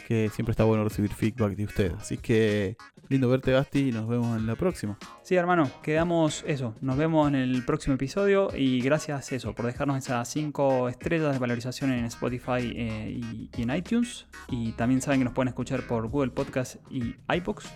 Que 0.07 0.29
siempre 0.31 0.53
está 0.53 0.65
bueno 0.65 0.85
recibir 0.85 1.13
feedback 1.13 1.57
de 1.57 1.65
ustedes. 1.65 1.95
Así 1.95 2.19
que 2.19 2.77
lindo 3.09 3.29
verte, 3.29 3.53
Basti, 3.53 3.89
y 3.89 3.93
nos 3.93 4.09
vemos 4.09 4.37
en 4.37 4.47
la 4.47 4.55
próxima. 4.57 4.99
Sí, 5.23 5.35
hermano, 5.35 5.71
quedamos 5.83 6.45
eso. 6.47 6.75
Nos 6.81 6.97
vemos 6.97 7.29
en 7.29 7.35
el 7.35 7.65
próximo 7.65 7.95
episodio 7.95 8.51
y 8.55 8.81
gracias 8.81 9.33
eso 9.33 9.55
por 9.55 9.67
dejarnos 9.67 9.99
esas 9.99 10.29
5 10.29 10.89
estrellas 10.89 11.33
de 11.33 11.39
valorización 11.39 11.93
en 11.93 12.05
Spotify 12.07 12.73
eh, 12.75 13.11
y, 13.11 13.51
y 13.57 13.63
en 13.63 13.75
iTunes. 13.75 14.27
Y 14.49 14.73
también 14.73 15.01
saben 15.01 15.21
que 15.21 15.25
nos 15.25 15.35
pueden 15.35 15.49
escuchar 15.49 15.87
por 15.87 16.09
Google 16.09 16.31
Podcast 16.31 16.77
y 16.91 17.15
iBox. 17.29 17.67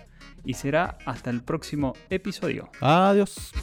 Y 0.45 0.53
será 0.53 0.97
hasta 1.05 1.29
el 1.29 1.43
próximo 1.43 1.93
episodio. 2.09 2.69
Adiós. 2.81 3.53